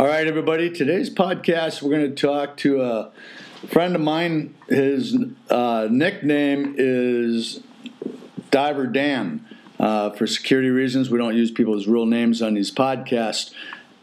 All 0.00 0.06
right, 0.06 0.26
everybody. 0.26 0.70
Today's 0.70 1.10
podcast, 1.10 1.82
we're 1.82 1.90
going 1.90 2.14
to 2.14 2.26
talk 2.26 2.56
to 2.56 2.80
a 2.80 3.12
friend 3.66 3.94
of 3.94 4.00
mine. 4.00 4.54
His 4.66 5.14
uh, 5.50 5.88
nickname 5.90 6.74
is 6.78 7.60
Diver 8.50 8.86
Dan. 8.86 9.46
Uh, 9.78 10.08
for 10.08 10.26
security 10.26 10.70
reasons, 10.70 11.10
we 11.10 11.18
don't 11.18 11.36
use 11.36 11.50
people's 11.50 11.86
real 11.86 12.06
names 12.06 12.40
on 12.40 12.54
these 12.54 12.70
podcasts. 12.74 13.52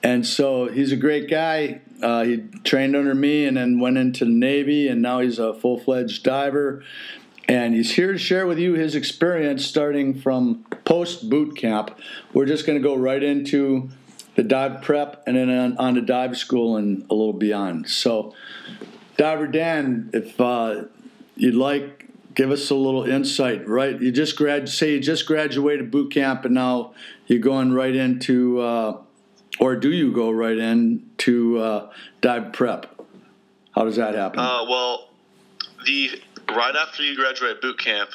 And 0.03 0.23
so 0.23 0.67
he's 0.67 0.91
a 0.91 0.95
great 0.95 1.31
guy. 1.31 1.81
Uh, 1.99 2.25
he 2.25 2.43
trained 2.63 2.95
under 2.95 3.15
me 3.15 3.45
and 3.45 3.57
then 3.57 3.79
went 3.79 3.97
into 3.97 4.23
the 4.23 4.29
Navy, 4.29 4.87
and 4.87 5.01
now 5.01 5.21
he's 5.21 5.39
a 5.39 5.51
full 5.55 5.79
fledged 5.79 6.23
diver. 6.23 6.83
And 7.47 7.73
he's 7.73 7.95
here 7.95 8.11
to 8.11 8.19
share 8.19 8.45
with 8.45 8.59
you 8.59 8.75
his 8.75 8.93
experience 8.93 9.65
starting 9.65 10.13
from 10.13 10.63
post 10.85 11.27
boot 11.27 11.57
camp. 11.57 11.89
We're 12.33 12.45
just 12.45 12.67
going 12.67 12.77
to 12.77 12.87
go 12.87 12.93
right 12.93 13.23
into 13.23 13.89
the 14.37 14.43
dive 14.43 14.83
prep 14.83 15.23
and 15.27 15.35
then 15.35 15.49
on, 15.49 15.77
on 15.77 15.95
to 15.95 16.01
dive 16.01 16.37
school 16.37 16.77
and 16.77 17.03
a 17.09 17.13
little 17.13 17.33
beyond. 17.33 17.89
So, 17.89 18.33
Diver 19.17 19.47
Dan, 19.47 20.11
if 20.13 20.39
uh, 20.39 20.83
you'd 21.35 21.55
like, 21.55 22.05
give 22.35 22.51
us 22.51 22.69
a 22.69 22.75
little 22.75 23.03
insight. 23.03 23.67
Right, 23.67 23.99
you 23.99 24.11
just 24.11 24.37
grad 24.37 24.69
say 24.69 24.93
you 24.93 24.99
just 24.99 25.25
graduated 25.25 25.89
boot 25.89 26.13
camp 26.13 26.45
and 26.45 26.53
now 26.53 26.93
you're 27.25 27.39
going 27.39 27.73
right 27.73 27.95
into, 27.95 28.59
uh, 28.61 29.01
or 29.59 29.75
do 29.75 29.91
you 29.91 30.11
go 30.11 30.29
right 30.29 30.57
into 30.57 31.57
uh, 31.57 31.91
dive 32.21 32.53
prep? 32.53 33.01
How 33.73 33.85
does 33.85 33.95
that 33.95 34.13
happen? 34.13 34.39
Uh, 34.39 34.65
well, 34.69 35.09
the 35.85 36.11
right 36.49 36.75
after 36.75 37.01
you 37.01 37.15
graduate 37.15 37.59
boot 37.59 37.79
camp, 37.79 38.11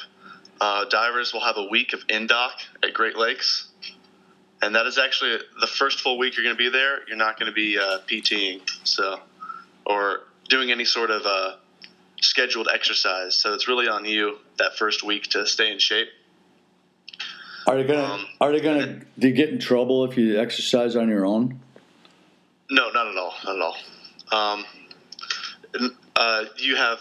uh, 0.61 0.85
divers 0.85 1.33
will 1.33 1.41
have 1.41 1.57
a 1.57 1.67
week 1.69 1.91
of 1.91 2.07
indoc 2.07 2.51
at 2.81 2.93
Great 2.93 3.17
Lakes, 3.17 3.72
and 4.63 4.75
that 4.75 4.87
is 4.87 4.97
actually 4.97 5.37
the 5.59 5.67
first 5.67 5.99
full 5.99 6.17
week 6.17 6.37
you're 6.37 6.45
going 6.45 6.55
to 6.55 6.63
be 6.63 6.69
there. 6.69 7.05
You're 7.07 7.17
not 7.17 7.37
going 7.37 7.51
to 7.51 7.55
be 7.55 7.77
uh, 7.77 7.99
PTing, 8.07 8.61
so 8.83 9.19
or 9.85 10.21
doing 10.47 10.71
any 10.71 10.85
sort 10.85 11.11
of 11.11 11.23
uh, 11.25 11.55
scheduled 12.21 12.69
exercise. 12.73 13.35
So 13.35 13.53
it's 13.53 13.67
really 13.67 13.89
on 13.89 14.05
you 14.05 14.37
that 14.59 14.77
first 14.77 15.03
week 15.03 15.23
to 15.31 15.45
stay 15.45 15.69
in 15.69 15.79
shape. 15.79 16.07
Are 17.67 17.75
they 17.75 17.83
gonna? 17.83 18.03
Um, 18.03 18.25
are 18.39 18.51
they 18.51 18.61
gonna? 18.61 19.01
Do 19.19 19.27
you 19.27 19.33
get 19.33 19.49
in 19.49 19.59
trouble 19.59 20.05
if 20.05 20.17
you 20.17 20.39
exercise 20.39 20.95
on 20.95 21.09
your 21.09 21.25
own? 21.25 21.59
No, 22.69 22.89
not 22.91 23.07
at 23.07 23.17
all. 23.17 23.33
Not 23.43 23.55
at 23.55 23.61
all. 23.61 23.77
Um, 24.31 24.65
uh, 26.15 26.45
you 26.57 26.77
have 26.77 26.99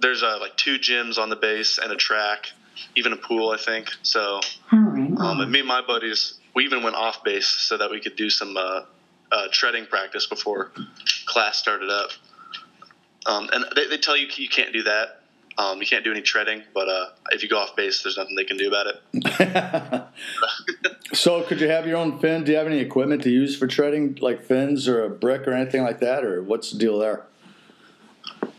there's 0.00 0.22
uh, 0.22 0.38
like 0.40 0.56
two 0.56 0.78
gyms 0.78 1.18
on 1.18 1.28
the 1.28 1.36
base 1.36 1.78
and 1.78 1.92
a 1.92 1.96
track, 1.96 2.52
even 2.94 3.12
a 3.12 3.16
pool, 3.16 3.50
I 3.50 3.58
think. 3.58 3.90
So, 4.02 4.40
um, 4.70 5.16
and 5.18 5.50
me 5.50 5.60
and 5.60 5.68
my 5.68 5.80
buddies, 5.80 6.38
we 6.56 6.64
even 6.64 6.82
went 6.82 6.96
off 6.96 7.22
base 7.22 7.46
so 7.46 7.76
that 7.76 7.90
we 7.90 8.00
could 8.00 8.16
do 8.16 8.30
some 8.30 8.56
uh, 8.56 8.80
uh, 9.30 9.48
treading 9.52 9.86
practice 9.86 10.26
before 10.26 10.72
class 11.26 11.58
started 11.58 11.90
up. 11.90 12.10
Um, 13.26 13.48
and 13.52 13.66
they, 13.76 13.86
they 13.88 13.98
tell 13.98 14.16
you 14.16 14.26
you 14.36 14.48
can't 14.48 14.72
do 14.72 14.82
that. 14.84 15.20
Um, 15.58 15.80
you 15.80 15.86
can't 15.86 16.04
do 16.04 16.10
any 16.10 16.22
treading, 16.22 16.62
but 16.74 16.88
uh, 16.88 17.06
if 17.30 17.42
you 17.42 17.48
go 17.48 17.58
off 17.58 17.76
base, 17.76 18.02
there's 18.02 18.16
nothing 18.16 18.34
they 18.36 18.44
can 18.44 18.56
do 18.56 18.68
about 18.68 18.86
it. 18.88 20.04
So, 21.12 21.42
could 21.42 21.60
you 21.60 21.68
have 21.68 21.86
your 21.86 21.98
own 21.98 22.18
fin? 22.18 22.42
Do 22.42 22.50
you 22.50 22.58
have 22.58 22.66
any 22.66 22.78
equipment 22.78 23.22
to 23.22 23.30
use 23.30 23.56
for 23.56 23.68
treading, 23.68 24.18
like 24.20 24.42
fins 24.42 24.88
or 24.88 25.04
a 25.04 25.08
brick 25.08 25.46
or 25.46 25.52
anything 25.52 25.82
like 25.82 26.00
that, 26.00 26.24
or 26.24 26.42
what's 26.42 26.72
the 26.72 26.78
deal 26.78 26.98
there? 26.98 27.22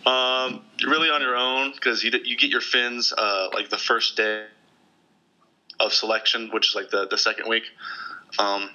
Um, 0.06 0.62
you're 0.80 0.90
really 0.90 1.10
on 1.10 1.20
your 1.22 1.36
own 1.36 1.74
because 1.74 2.06
you, 2.06 2.12
you 2.24 2.38
get 2.38 2.50
your 2.50 2.62
fins 2.62 3.14
uh, 3.18 3.50
like 3.54 3.70
the 3.70 3.78
first 3.78 4.16
day 4.16 4.46
of 5.80 5.94
selection, 5.94 6.50
which 6.52 6.70
is 6.70 6.76
like 6.76 6.90
the, 6.90 7.08
the 7.08 7.18
second 7.18 7.48
week. 7.48 7.64
Um, 8.40 8.70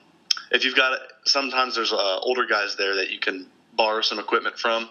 if 0.51 0.65
you've 0.65 0.77
got 0.77 0.99
sometimes 1.25 1.75
there's 1.75 1.93
uh, 1.93 2.19
older 2.21 2.47
guys 2.47 2.77
there 2.77 2.97
that 2.97 3.11
you 3.11 3.19
can 3.19 3.47
borrow 3.75 4.03
some 4.03 4.19
equipment 4.19 4.59
from. 4.59 4.89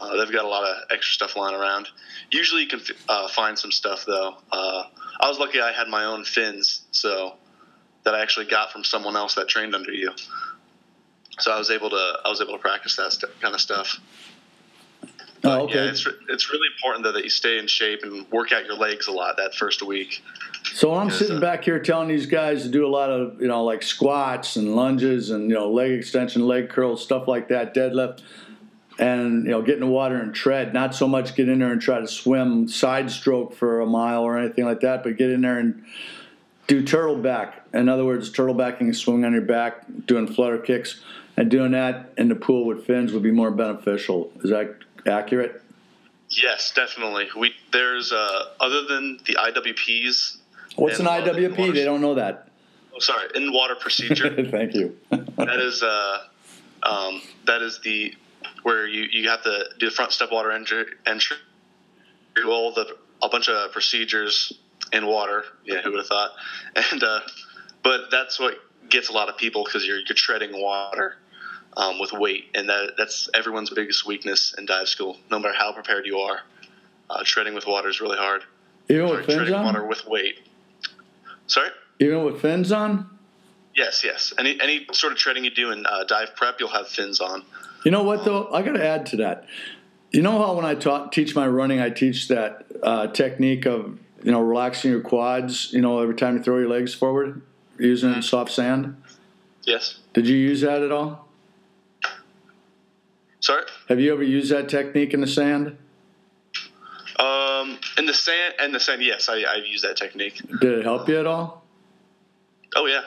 Uh, 0.00 0.16
they've 0.16 0.32
got 0.32 0.44
a 0.44 0.48
lot 0.48 0.64
of 0.64 0.76
extra 0.90 1.12
stuff 1.14 1.36
lying 1.36 1.54
around. 1.54 1.88
Usually 2.30 2.62
you 2.62 2.68
can 2.68 2.80
uh, 3.08 3.28
find 3.28 3.58
some 3.58 3.70
stuff 3.70 4.04
though. 4.06 4.36
Uh, 4.50 4.84
I 5.20 5.28
was 5.28 5.38
lucky 5.38 5.60
I 5.60 5.72
had 5.72 5.88
my 5.88 6.04
own 6.04 6.24
fins, 6.24 6.82
so 6.90 7.34
that 8.04 8.14
I 8.14 8.22
actually 8.22 8.46
got 8.46 8.72
from 8.72 8.84
someone 8.84 9.16
else 9.16 9.34
that 9.36 9.48
trained 9.48 9.74
under 9.74 9.92
you. 9.92 10.10
So 11.38 11.52
I 11.52 11.58
was 11.58 11.70
able 11.70 11.90
to 11.90 12.18
I 12.24 12.28
was 12.28 12.40
able 12.40 12.52
to 12.52 12.58
practice 12.58 12.96
that 12.96 13.12
st- 13.12 13.40
kind 13.40 13.54
of 13.54 13.60
stuff. 13.60 14.00
Oh, 15.44 15.62
okay. 15.62 15.74
yeah, 15.74 15.90
it's 15.90 16.06
it's 16.28 16.50
really 16.52 16.68
important 16.76 17.04
though 17.04 17.12
that 17.12 17.24
you 17.24 17.30
stay 17.30 17.58
in 17.58 17.66
shape 17.66 18.00
and 18.02 18.30
work 18.30 18.52
out 18.52 18.64
your 18.64 18.76
legs 18.76 19.08
a 19.08 19.12
lot 19.12 19.36
that 19.38 19.54
first 19.54 19.82
week. 19.82 20.22
So 20.74 20.94
I'm 20.94 21.10
sitting 21.10 21.36
uh, 21.36 21.40
back 21.40 21.64
here 21.64 21.78
telling 21.78 22.08
these 22.08 22.26
guys 22.26 22.62
to 22.62 22.68
do 22.68 22.86
a 22.86 22.88
lot 22.88 23.10
of, 23.10 23.40
you 23.40 23.48
know, 23.48 23.62
like 23.62 23.82
squats 23.82 24.56
and 24.56 24.74
lunges 24.74 25.30
and 25.30 25.50
you 25.50 25.54
know 25.54 25.70
leg 25.70 25.92
extension, 25.92 26.46
leg 26.46 26.70
curls, 26.70 27.02
stuff 27.02 27.28
like 27.28 27.48
that, 27.48 27.74
deadlift, 27.74 28.22
and 28.98 29.44
you 29.44 29.50
know 29.50 29.60
get 29.60 29.74
in 29.74 29.80
the 29.80 29.86
water 29.86 30.16
and 30.16 30.34
tread. 30.34 30.72
Not 30.72 30.94
so 30.94 31.06
much 31.06 31.34
get 31.34 31.48
in 31.48 31.58
there 31.58 31.72
and 31.72 31.80
try 31.80 32.00
to 32.00 32.08
swim 32.08 32.68
side 32.68 33.10
stroke 33.10 33.54
for 33.54 33.80
a 33.80 33.86
mile 33.86 34.22
or 34.22 34.38
anything 34.38 34.64
like 34.64 34.80
that, 34.80 35.02
but 35.02 35.18
get 35.18 35.30
in 35.30 35.42
there 35.42 35.58
and 35.58 35.84
do 36.66 36.82
turtle 36.82 37.16
back. 37.16 37.66
In 37.74 37.88
other 37.88 38.04
words, 38.04 38.30
turtle 38.30 38.54
backing 38.54 38.88
is 38.88 38.98
swimming 38.98 39.26
on 39.26 39.32
your 39.32 39.42
back, 39.42 39.84
doing 40.06 40.26
flutter 40.26 40.58
kicks, 40.58 41.02
and 41.36 41.50
doing 41.50 41.72
that 41.72 42.12
in 42.16 42.28
the 42.28 42.34
pool 42.34 42.64
with 42.64 42.86
fins 42.86 43.12
would 43.12 43.22
be 43.22 43.30
more 43.30 43.50
beneficial. 43.50 44.32
Is 44.42 44.50
that 44.50 44.76
accurate? 45.06 45.62
Yes, 46.30 46.72
definitely. 46.74 47.28
We 47.36 47.52
there's 47.72 48.10
uh, 48.10 48.44
other 48.58 48.84
than 48.84 49.18
the 49.26 49.34
IWPs. 49.34 50.38
What's 50.76 50.98
an 50.98 51.06
IWP? 51.06 51.58
water- 51.58 51.72
They 51.72 51.84
don't 51.84 52.00
know 52.00 52.14
that. 52.14 52.48
Oh, 52.94 52.98
sorry, 52.98 53.28
in 53.34 53.52
water 53.52 53.74
procedure. 53.74 54.28
Thank 54.50 54.74
you. 54.74 54.96
that 55.10 55.58
is 55.60 55.82
uh, 55.82 56.18
um, 56.82 57.22
that 57.46 57.62
is 57.62 57.80
the 57.80 58.14
where 58.62 58.86
you, 58.86 59.06
you 59.10 59.28
have 59.28 59.42
to 59.42 59.64
do 59.78 59.86
the 59.86 59.92
front 59.94 60.12
step 60.12 60.30
water 60.30 60.50
entry, 60.52 60.84
entry 61.06 61.36
do 62.36 62.50
all 62.50 62.72
the 62.72 62.96
a 63.22 63.28
bunch 63.28 63.48
of 63.48 63.72
procedures 63.72 64.52
in 64.92 65.06
water. 65.06 65.44
Yeah, 65.64 65.80
who 65.82 65.90
would 65.90 65.98
have 65.98 66.06
thought? 66.06 66.30
And 66.92 67.02
uh, 67.02 67.20
but 67.82 68.10
that's 68.10 68.38
what 68.38 68.54
gets 68.88 69.08
a 69.08 69.12
lot 69.12 69.28
of 69.28 69.36
people 69.36 69.64
because 69.64 69.86
you're 69.86 69.98
you're 69.98 70.14
treading 70.14 70.60
water 70.60 71.16
um, 71.76 71.98
with 71.98 72.12
weight, 72.12 72.46
and 72.54 72.68
that 72.68 72.92
that's 72.98 73.28
everyone's 73.34 73.70
biggest 73.70 74.06
weakness 74.06 74.54
in 74.58 74.66
dive 74.66 74.88
school. 74.88 75.16
No 75.30 75.38
matter 75.38 75.54
how 75.56 75.72
prepared 75.72 76.04
you 76.06 76.18
are, 76.18 76.40
uh, 77.10 77.22
treading 77.24 77.54
with 77.54 77.66
water 77.66 77.88
is 77.88 78.00
really 78.00 78.18
hard. 78.18 78.42
Even 78.88 79.08
with 79.08 79.24
treading 79.24 79.54
water 79.54 79.86
with 79.86 80.06
weight. 80.06 80.40
Sorry. 81.52 81.68
Even 82.00 82.24
with 82.24 82.40
fins 82.40 82.72
on? 82.72 83.10
Yes, 83.76 84.02
yes. 84.02 84.32
Any 84.38 84.58
any 84.58 84.86
sort 84.92 85.12
of 85.12 85.18
treading 85.18 85.44
you 85.44 85.50
do 85.50 85.70
in 85.70 85.84
uh, 85.84 86.04
dive 86.04 86.34
prep, 86.34 86.58
you'll 86.58 86.70
have 86.70 86.88
fins 86.88 87.20
on. 87.20 87.44
You 87.84 87.90
know 87.90 88.02
what 88.02 88.24
though? 88.24 88.50
I 88.50 88.62
got 88.62 88.72
to 88.72 88.84
add 88.84 89.04
to 89.06 89.16
that. 89.18 89.46
You 90.12 90.22
know 90.22 90.38
how 90.38 90.54
when 90.54 90.64
I 90.64 90.74
taught, 90.74 91.12
teach 91.12 91.34
my 91.34 91.46
running, 91.46 91.78
I 91.78 91.90
teach 91.90 92.28
that 92.28 92.66
uh, 92.82 93.08
technique 93.08 93.66
of 93.66 93.98
you 94.22 94.32
know 94.32 94.40
relaxing 94.40 94.92
your 94.92 95.02
quads. 95.02 95.74
You 95.74 95.82
know 95.82 96.00
every 96.00 96.14
time 96.14 96.38
you 96.38 96.42
throw 96.42 96.56
your 96.56 96.70
legs 96.70 96.94
forward, 96.94 97.42
using 97.78 98.22
soft 98.22 98.50
sand. 98.50 98.96
Yes. 99.64 99.98
Did 100.14 100.26
you 100.26 100.36
use 100.36 100.62
that 100.62 100.82
at 100.82 100.90
all? 100.90 101.28
Sorry. 103.40 103.64
Have 103.90 104.00
you 104.00 104.10
ever 104.14 104.22
used 104.22 104.50
that 104.52 104.70
technique 104.70 105.12
in 105.12 105.20
the 105.20 105.26
sand? 105.26 105.76
Um, 107.18 107.78
in 107.98 108.06
the 108.06 108.14
sand, 108.14 108.54
and 108.58 108.74
the 108.74 108.80
sand. 108.80 109.02
Yes, 109.02 109.28
I, 109.28 109.44
I've 109.44 109.66
used 109.66 109.84
that 109.84 109.96
technique. 109.96 110.40
Did 110.60 110.78
it 110.78 110.84
help 110.84 111.08
you 111.08 111.18
at 111.18 111.26
all? 111.26 111.64
Oh 112.74 112.86
yeah. 112.86 113.02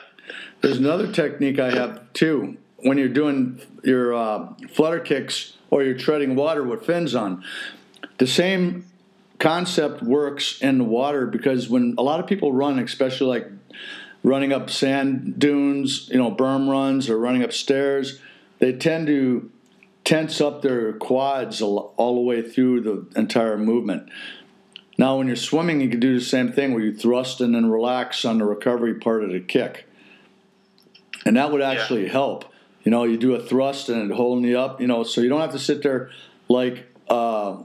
There's 0.60 0.78
another 0.78 1.12
technique 1.12 1.58
I 1.58 1.70
have 1.70 2.12
too. 2.12 2.56
When 2.78 2.98
you're 2.98 3.08
doing 3.08 3.60
your 3.82 4.14
uh, 4.14 4.52
flutter 4.72 5.00
kicks 5.00 5.56
or 5.70 5.82
you're 5.82 5.96
treading 5.96 6.36
water 6.36 6.62
with 6.62 6.84
fins 6.84 7.14
on, 7.14 7.44
the 8.18 8.26
same 8.26 8.86
concept 9.38 10.02
works 10.02 10.60
in 10.60 10.78
the 10.78 10.84
water 10.84 11.26
because 11.26 11.68
when 11.68 11.94
a 11.98 12.02
lot 12.02 12.20
of 12.20 12.26
people 12.26 12.52
run, 12.52 12.78
especially 12.78 13.26
like 13.26 13.48
running 14.22 14.52
up 14.52 14.70
sand 14.70 15.38
dunes, 15.38 16.08
you 16.10 16.18
know, 16.18 16.30
berm 16.30 16.68
runs 16.68 17.08
or 17.08 17.18
running 17.18 17.42
up 17.42 17.52
stairs, 17.52 18.20
they 18.58 18.72
tend 18.72 19.06
to 19.06 19.50
tense 20.06 20.40
up 20.40 20.62
their 20.62 20.92
quads 20.94 21.60
all 21.60 22.14
the 22.14 22.20
way 22.20 22.40
through 22.40 22.80
the 22.80 23.20
entire 23.20 23.58
movement. 23.58 24.08
Now, 24.96 25.18
when 25.18 25.26
you're 25.26 25.36
swimming, 25.36 25.80
you 25.82 25.90
can 25.90 26.00
do 26.00 26.18
the 26.18 26.24
same 26.24 26.52
thing 26.52 26.72
where 26.72 26.82
you 26.82 26.96
thrust 26.96 27.40
and 27.42 27.54
then 27.54 27.68
relax 27.68 28.24
on 28.24 28.38
the 28.38 28.44
recovery 28.46 28.94
part 28.94 29.24
of 29.24 29.32
the 29.32 29.40
kick. 29.40 29.86
And 31.26 31.36
that 31.36 31.50
would 31.50 31.60
actually 31.60 32.08
help. 32.08 32.46
You 32.84 32.92
know, 32.92 33.02
you 33.02 33.18
do 33.18 33.34
a 33.34 33.40
thrust 33.40 33.88
and 33.88 34.10
it 34.10 34.14
holding 34.14 34.44
you 34.48 34.58
up, 34.58 34.80
you 34.80 34.86
know, 34.86 35.02
so 35.02 35.20
you 35.20 35.28
don't 35.28 35.40
have 35.40 35.52
to 35.52 35.58
sit 35.58 35.82
there 35.82 36.10
like 36.48 36.86
a 37.10 37.56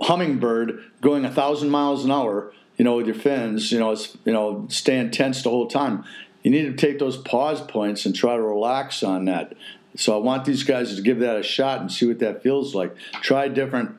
hummingbird 0.00 0.84
going 1.00 1.24
a 1.24 1.30
thousand 1.30 1.70
miles 1.70 2.04
an 2.04 2.12
hour, 2.12 2.52
you 2.78 2.84
know, 2.84 2.96
with 2.96 3.06
your 3.06 3.16
fins, 3.16 3.72
you 3.72 3.80
know, 3.80 3.90
it's, 3.90 4.16
you 4.24 4.32
know, 4.32 4.64
staying 4.70 5.10
tense 5.10 5.42
the 5.42 5.50
whole 5.50 5.66
time. 5.66 6.04
You 6.44 6.52
need 6.52 6.62
to 6.62 6.74
take 6.74 7.00
those 7.00 7.16
pause 7.16 7.60
points 7.60 8.06
and 8.06 8.14
try 8.14 8.36
to 8.36 8.42
relax 8.42 9.02
on 9.02 9.24
that. 9.24 9.54
So 9.96 10.14
I 10.14 10.22
want 10.22 10.44
these 10.44 10.62
guys 10.62 10.94
to 10.94 11.02
give 11.02 11.18
that 11.20 11.36
a 11.36 11.42
shot 11.42 11.80
and 11.80 11.90
see 11.90 12.06
what 12.06 12.20
that 12.20 12.42
feels 12.42 12.74
like. 12.74 12.94
Try 13.22 13.48
different 13.48 13.96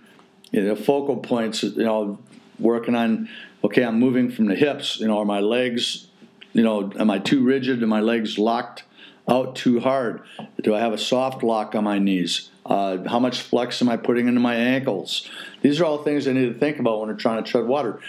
you 0.51 0.63
know, 0.63 0.75
focal 0.75 1.17
points, 1.17 1.63
you 1.63 1.83
know, 1.83 2.19
working 2.59 2.95
on, 2.95 3.29
okay, 3.63 3.83
I'm 3.83 3.99
moving 3.99 4.31
from 4.31 4.45
the 4.45 4.55
hips, 4.55 4.99
you 4.99 5.07
know, 5.07 5.19
are 5.19 5.25
my 5.25 5.39
legs, 5.39 6.07
you 6.53 6.63
know, 6.63 6.91
am 6.99 7.09
I 7.09 7.19
too 7.19 7.43
rigid? 7.43 7.81
Are 7.81 7.87
my 7.87 8.01
legs 8.01 8.37
locked 8.37 8.83
out 9.27 9.55
too 9.55 9.79
hard? 9.79 10.21
Do 10.61 10.75
I 10.75 10.79
have 10.79 10.93
a 10.93 10.97
soft 10.97 11.43
lock 11.43 11.75
on 11.75 11.85
my 11.85 11.99
knees? 11.99 12.49
Uh, 12.65 12.97
how 13.07 13.19
much 13.19 13.41
flex 13.41 13.81
am 13.81 13.89
I 13.89 13.97
putting 13.97 14.27
into 14.27 14.39
my 14.39 14.55
ankles? 14.55 15.29
These 15.61 15.79
are 15.79 15.85
all 15.85 16.03
things 16.03 16.27
I 16.27 16.33
need 16.33 16.53
to 16.53 16.59
think 16.59 16.79
about 16.79 16.99
when 16.99 17.09
we're 17.09 17.15
trying 17.15 17.43
to 17.43 17.49
tread 17.49 17.65
water. 17.65 17.99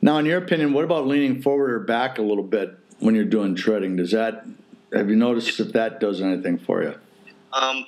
Now, 0.00 0.18
in 0.18 0.26
your 0.26 0.38
opinion, 0.38 0.72
what 0.72 0.84
about 0.84 1.06
leaning 1.06 1.42
forward 1.42 1.70
or 1.70 1.80
back 1.80 2.18
a 2.18 2.22
little 2.22 2.44
bit 2.44 2.76
when 2.98 3.14
you're 3.14 3.24
doing 3.24 3.54
treading? 3.54 3.96
Does 3.96 4.10
that 4.12 4.44
have 4.92 5.08
you 5.08 5.16
noticed 5.16 5.58
if 5.58 5.72
that 5.72 6.00
does 6.00 6.20
anything 6.20 6.58
for 6.58 6.82
you? 6.82 6.94
Um, 7.52 7.84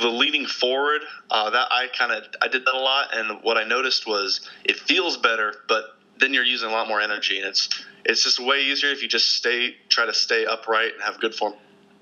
the 0.00 0.08
leaning 0.08 0.46
forward, 0.46 1.02
uh, 1.30 1.50
that 1.50 1.68
I 1.70 1.88
kind 1.88 2.12
of 2.12 2.24
I 2.40 2.48
did 2.48 2.64
that 2.64 2.74
a 2.74 2.78
lot, 2.78 3.14
and 3.14 3.42
what 3.42 3.58
I 3.58 3.64
noticed 3.64 4.06
was 4.06 4.48
it 4.64 4.76
feels 4.76 5.16
better, 5.16 5.54
but 5.68 5.96
then 6.18 6.32
you're 6.32 6.44
using 6.44 6.68
a 6.68 6.72
lot 6.72 6.88
more 6.88 7.00
energy, 7.00 7.38
and 7.38 7.48
it's 7.48 7.68
it's 8.04 8.22
just 8.22 8.40
way 8.40 8.62
easier 8.62 8.90
if 8.90 9.02
you 9.02 9.08
just 9.08 9.32
stay 9.32 9.76
try 9.88 10.06
to 10.06 10.14
stay 10.14 10.46
upright 10.46 10.94
and 10.94 11.02
have 11.02 11.20
good 11.20 11.34
form 11.34 11.54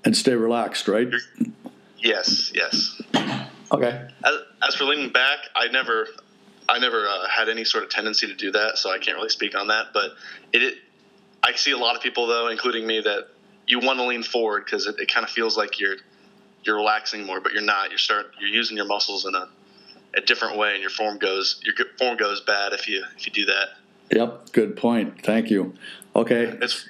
and 0.05 0.15
stay 0.15 0.35
relaxed, 0.35 0.87
right? 0.87 1.09
Yes, 1.97 2.51
yes. 2.53 3.01
Okay. 3.71 4.07
As, 4.23 4.35
as 4.67 4.75
for 4.75 4.85
leaning 4.85 5.11
back, 5.11 5.39
I 5.55 5.67
never 5.67 6.07
I 6.69 6.79
never 6.79 7.07
uh, 7.07 7.27
had 7.27 7.49
any 7.49 7.63
sort 7.63 7.83
of 7.83 7.89
tendency 7.89 8.27
to 8.27 8.35
do 8.35 8.51
that, 8.51 8.77
so 8.77 8.91
I 8.91 8.97
can't 8.97 9.17
really 9.17 9.29
speak 9.29 9.57
on 9.57 9.67
that. 9.67 9.87
But 9.93 10.11
it, 10.51 10.63
it 10.63 10.77
I 11.41 11.53
see 11.53 11.71
a 11.71 11.77
lot 11.77 11.95
of 11.95 12.01
people 12.01 12.27
though, 12.27 12.47
including 12.47 12.85
me, 12.85 13.01
that 13.01 13.29
you 13.67 13.79
want 13.79 13.99
to 13.99 14.05
lean 14.05 14.23
forward 14.23 14.65
because 14.65 14.87
it, 14.87 14.95
it 14.99 15.11
kind 15.11 15.23
of 15.23 15.29
feels 15.29 15.57
like 15.57 15.79
you're 15.79 15.97
you're 16.63 16.75
relaxing 16.75 17.25
more, 17.25 17.39
but 17.39 17.53
you're 17.53 17.61
not. 17.61 17.89
You're 17.89 17.97
start 17.97 18.31
you're 18.39 18.49
using 18.49 18.77
your 18.77 18.85
muscles 18.85 19.25
in 19.25 19.35
a, 19.35 19.49
a 20.15 20.21
different 20.21 20.57
way, 20.57 20.73
and 20.73 20.81
your 20.81 20.89
form 20.89 21.17
goes 21.17 21.61
your 21.63 21.75
form 21.97 22.17
goes 22.17 22.41
bad 22.41 22.73
if 22.73 22.87
you 22.87 23.03
if 23.17 23.25
you 23.25 23.33
do 23.33 23.45
that. 23.45 23.69
Yep, 24.11 24.51
good 24.51 24.75
point. 24.75 25.21
Thank 25.23 25.49
you. 25.49 25.73
Okay. 26.15 26.57
It's 26.61 26.87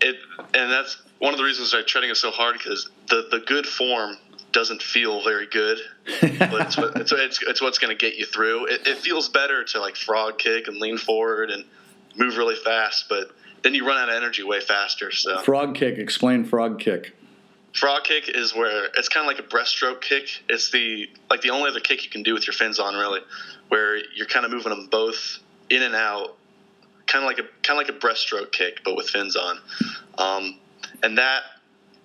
it, 0.00 0.16
and 0.54 0.70
that's 0.70 1.00
one 1.18 1.32
of 1.32 1.38
the 1.38 1.44
reasons 1.44 1.72
why 1.72 1.82
treading 1.82 2.10
is 2.10 2.20
so 2.20 2.30
hard 2.30 2.58
because 2.58 2.88
the 3.08 3.28
the 3.30 3.40
good 3.40 3.66
form 3.66 4.16
doesn't 4.52 4.82
feel 4.82 5.22
very 5.22 5.46
good, 5.46 5.78
but 6.22 6.62
it's 6.62 6.76
what, 6.78 6.96
it's, 6.96 7.12
it's, 7.12 7.42
it's 7.42 7.60
what's 7.60 7.78
going 7.78 7.96
to 7.96 8.06
get 8.06 8.16
you 8.16 8.24
through. 8.24 8.64
It, 8.66 8.86
it 8.86 8.96
feels 8.96 9.28
better 9.28 9.62
to 9.62 9.80
like 9.80 9.94
frog 9.94 10.38
kick 10.38 10.68
and 10.68 10.78
lean 10.78 10.96
forward 10.96 11.50
and 11.50 11.64
move 12.16 12.38
really 12.38 12.56
fast, 12.56 13.10
but 13.10 13.30
then 13.62 13.74
you 13.74 13.86
run 13.86 13.98
out 13.98 14.08
of 14.08 14.14
energy 14.14 14.42
way 14.42 14.60
faster. 14.60 15.12
So 15.12 15.42
frog 15.42 15.74
kick. 15.74 15.98
Explain 15.98 16.44
frog 16.44 16.80
kick. 16.80 17.14
Frog 17.74 18.04
kick 18.04 18.28
is 18.28 18.54
where 18.54 18.86
it's 18.96 19.08
kind 19.08 19.28
of 19.28 19.36
like 19.36 19.44
a 19.44 19.48
breaststroke 19.48 20.00
kick. 20.00 20.28
It's 20.48 20.70
the 20.70 21.08
like 21.30 21.42
the 21.42 21.50
only 21.50 21.70
other 21.70 21.80
kick 21.80 22.04
you 22.04 22.10
can 22.10 22.22
do 22.22 22.34
with 22.34 22.46
your 22.46 22.54
fins 22.54 22.78
on, 22.78 22.94
really, 22.94 23.20
where 23.68 23.96
you're 24.14 24.26
kind 24.26 24.44
of 24.44 24.52
moving 24.52 24.70
them 24.70 24.88
both 24.90 25.38
in 25.70 25.82
and 25.82 25.94
out, 25.94 26.36
kind 27.06 27.24
of 27.24 27.28
like 27.28 27.38
a 27.38 27.48
kind 27.62 27.80
of 27.80 27.86
like 27.86 27.88
a 27.88 27.98
breaststroke 27.98 28.52
kick, 28.52 28.80
but 28.84 28.96
with 28.96 29.08
fins 29.08 29.36
on. 29.36 29.58
Um, 30.16 30.58
and 31.02 31.18
that 31.18 31.42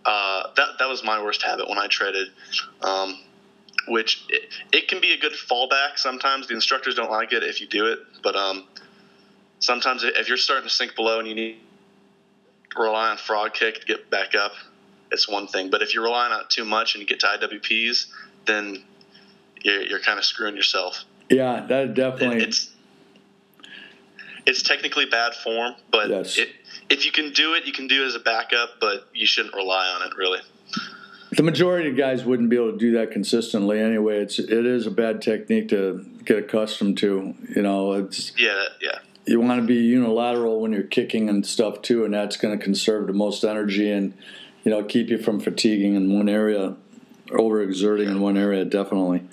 uh, 0.06 0.44
that 0.56 0.68
that 0.80 0.88
was 0.88 1.04
my 1.04 1.24
worst 1.24 1.42
habit 1.44 1.70
when 1.70 1.78
I 1.78 1.88
treaded. 1.88 2.28
Um, 2.82 3.20
which 3.88 4.24
it, 4.30 4.54
it, 4.72 4.88
can 4.88 5.02
be 5.02 5.12
a 5.12 5.18
good 5.18 5.34
fallback. 5.34 5.98
Sometimes 5.98 6.48
the 6.48 6.54
instructors 6.54 6.96
don't 6.96 7.12
like 7.12 7.34
it 7.34 7.44
if 7.44 7.60
you 7.60 7.68
do 7.68 7.88
it, 7.88 8.00
but 8.24 8.34
um, 8.34 8.66
sometimes 9.60 10.04
if 10.06 10.30
you're 10.30 10.38
starting 10.38 10.68
to 10.68 10.74
sink 10.74 10.96
below 10.96 11.20
and 11.20 11.28
you 11.28 11.36
need 11.36 11.58
to 12.72 12.82
rely 12.82 13.10
on 13.10 13.18
frog 13.18 13.54
kick 13.54 13.82
to 13.82 13.86
get 13.86 14.10
back 14.10 14.36
up, 14.36 14.54
it's 15.14 15.30
one 15.30 15.48
thing. 15.48 15.70
But 15.70 15.82
if 15.82 15.94
you're 15.94 16.04
relying 16.04 16.34
on 16.34 16.42
it 16.42 16.50
too 16.50 16.66
much 16.66 16.96
and 16.96 17.02
you 17.02 17.08
get 17.08 17.22
to 17.22 17.28
IWPs, 17.28 18.08
then 18.46 18.84
you're, 19.62 19.84
you're 19.84 20.00
kind 20.00 20.20
of 20.20 20.26
screwing 20.26 20.56
yourself. 20.56 21.06
Yeah, 21.30 21.66
that 21.68 21.94
definitely. 21.94 22.44
It's 22.44 22.70
it's 24.46 24.62
technically 24.62 25.06
bad 25.06 25.34
form, 25.36 25.74
but 25.90 26.10
yes. 26.10 26.38
it, 26.38 26.50
if 26.90 27.06
you 27.06 27.14
can 27.14 27.32
do 27.32 27.54
it, 27.54 27.66
you 27.66 27.72
can 27.72 27.88
do 27.88 28.04
it 28.04 28.08
as 28.08 28.16
a 28.16 28.20
backup, 28.20 28.72
but 28.82 29.08
you 29.14 29.26
shouldn't 29.26 29.56
rely 29.56 29.88
on 29.88 30.06
it 30.06 30.18
really. 30.18 30.40
The 31.32 31.44
majority 31.44 31.90
of 31.90 31.96
guys 31.96 32.26
wouldn't 32.26 32.50
be 32.50 32.58
able 32.58 32.74
to 32.74 32.78
do 32.78 32.92
that 32.94 33.12
consistently 33.12 33.80
anyway. 33.80 34.20
It's 34.20 34.38
it 34.38 34.66
is 34.66 34.86
a 34.86 34.92
bad 34.92 35.22
technique 35.22 35.70
to 35.70 36.06
get 36.26 36.40
accustomed 36.40 36.98
to. 37.00 37.34
You 37.56 37.62
know, 37.62 37.94
it's 37.94 38.34
yeah, 38.38 38.66
yeah. 38.82 39.00
You 39.26 39.40
want 39.40 39.62
to 39.62 39.66
be 39.66 39.76
unilateral 39.76 40.60
when 40.60 40.74
you're 40.74 40.84
kicking 40.84 41.30
and 41.30 41.46
stuff 41.46 41.82
too, 41.82 42.04
and 42.04 42.14
that's 42.14 42.36
going 42.36 42.58
to 42.58 42.62
conserve 42.62 43.08
the 43.08 43.14
most 43.14 43.46
energy 43.46 43.90
and 43.90 44.14
you 44.64 44.72
know 44.72 44.84
keep 44.84 45.10
you 45.10 45.18
from 45.18 45.40
fatiguing 45.40 45.96
in 45.96 46.14
one 46.16 46.30
area, 46.30 46.76
overexerting 47.28 48.08
in 48.08 48.22
one 48.22 48.38
area 48.38 48.66
definitely. 48.66 49.24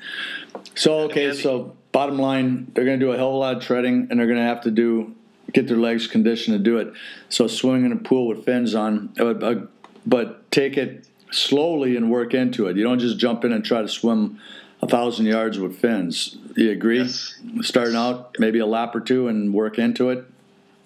So 0.74 1.00
okay, 1.00 1.32
so 1.34 1.76
bottom 1.92 2.18
line, 2.18 2.70
they're 2.74 2.84
going 2.84 2.98
to 2.98 3.04
do 3.04 3.12
a 3.12 3.16
hell 3.16 3.28
of 3.28 3.34
a 3.34 3.38
lot 3.38 3.56
of 3.56 3.62
treading, 3.62 4.08
and 4.10 4.18
they're 4.18 4.26
going 4.26 4.38
to 4.38 4.44
have 4.44 4.62
to 4.62 4.70
do 4.70 5.14
get 5.52 5.66
their 5.66 5.76
legs 5.76 6.06
conditioned 6.06 6.56
to 6.56 6.62
do 6.62 6.78
it. 6.78 6.92
So 7.28 7.46
swimming 7.46 7.84
in 7.84 7.92
a 7.92 7.96
pool 7.96 8.28
with 8.28 8.44
fins 8.44 8.74
on, 8.74 9.12
uh, 9.18 9.30
uh, 9.30 9.66
but 10.06 10.50
take 10.50 10.76
it 10.76 11.06
slowly 11.30 11.96
and 11.96 12.10
work 12.10 12.34
into 12.34 12.66
it. 12.66 12.76
You 12.76 12.84
don't 12.84 12.98
just 12.98 13.18
jump 13.18 13.44
in 13.44 13.52
and 13.52 13.64
try 13.64 13.82
to 13.82 13.88
swim 13.88 14.40
a 14.82 14.86
thousand 14.86 15.26
yards 15.26 15.58
with 15.58 15.78
fins. 15.78 16.36
You 16.56 16.70
agree? 16.70 16.98
Yes. 16.98 17.34
Starting 17.62 17.96
out, 17.96 18.36
maybe 18.38 18.58
a 18.58 18.66
lap 18.66 18.94
or 18.94 19.00
two, 19.00 19.28
and 19.28 19.52
work 19.52 19.78
into 19.78 20.10
it. 20.10 20.24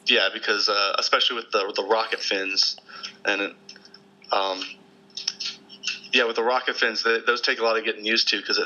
Yeah, 0.06 0.28
because 0.32 0.68
uh, 0.68 0.96
especially 0.98 1.36
with 1.36 1.50
the 1.50 1.64
with 1.66 1.76
the 1.76 1.84
rocket 1.84 2.20
fins, 2.20 2.76
and 3.24 3.40
it, 3.40 3.56
um, 4.34 4.60
yeah, 6.12 6.24
with 6.24 6.36
the 6.36 6.42
rocket 6.42 6.76
fins, 6.76 7.02
they, 7.02 7.20
those 7.20 7.40
take 7.40 7.58
a 7.58 7.62
lot 7.62 7.76
of 7.76 7.84
getting 7.84 8.04
used 8.04 8.28
to 8.28 8.38
because 8.38 8.60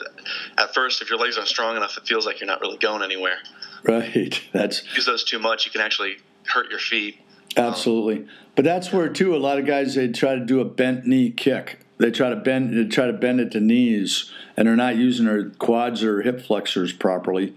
at 0.59 0.75
first, 0.75 1.03
if 1.03 1.11
your 1.11 1.19
legs 1.19 1.37
aren't 1.37 1.49
strong 1.49 1.77
enough, 1.77 1.97
it 1.97 2.07
feels 2.07 2.27
like 2.27 2.41
you're 2.41 2.47
not 2.47 2.61
really 2.61 2.79
going 2.79 3.03
anywhere. 3.03 3.39
Right. 3.85 4.41
That's 4.53 4.85
use 4.95 5.07
those 5.07 5.25
too 5.25 5.39
much, 5.39 5.67
you 5.67 5.73
can 5.73 5.81
actually 5.81 6.17
hurt 6.47 6.71
your 6.71 6.79
feet. 6.79 7.21
Absolutely, 7.57 8.19
um, 8.19 8.29
but 8.55 8.65
that's 8.65 8.93
where 8.93 9.09
too 9.09 9.35
a 9.35 9.39
lot 9.39 9.59
of 9.59 9.65
guys 9.65 9.95
they 9.95 10.07
try 10.09 10.35
to 10.35 10.45
do 10.45 10.61
a 10.61 10.65
bent 10.65 11.07
knee 11.07 11.31
kick. 11.31 11.81
They 11.97 12.11
try 12.11 12.29
to 12.29 12.37
bend, 12.37 12.77
they 12.77 12.85
try 12.85 13.07
to 13.07 13.13
bend 13.13 13.41
it 13.41 13.51
to 13.53 13.61
knees, 13.61 14.31
and 14.57 14.69
they're 14.69 14.77
not 14.77 14.97
using 14.97 15.25
their 15.25 15.49
quads 15.49 16.05
or 16.05 16.21
hip 16.23 16.43
flexors 16.43 16.93
properly, 16.93 17.57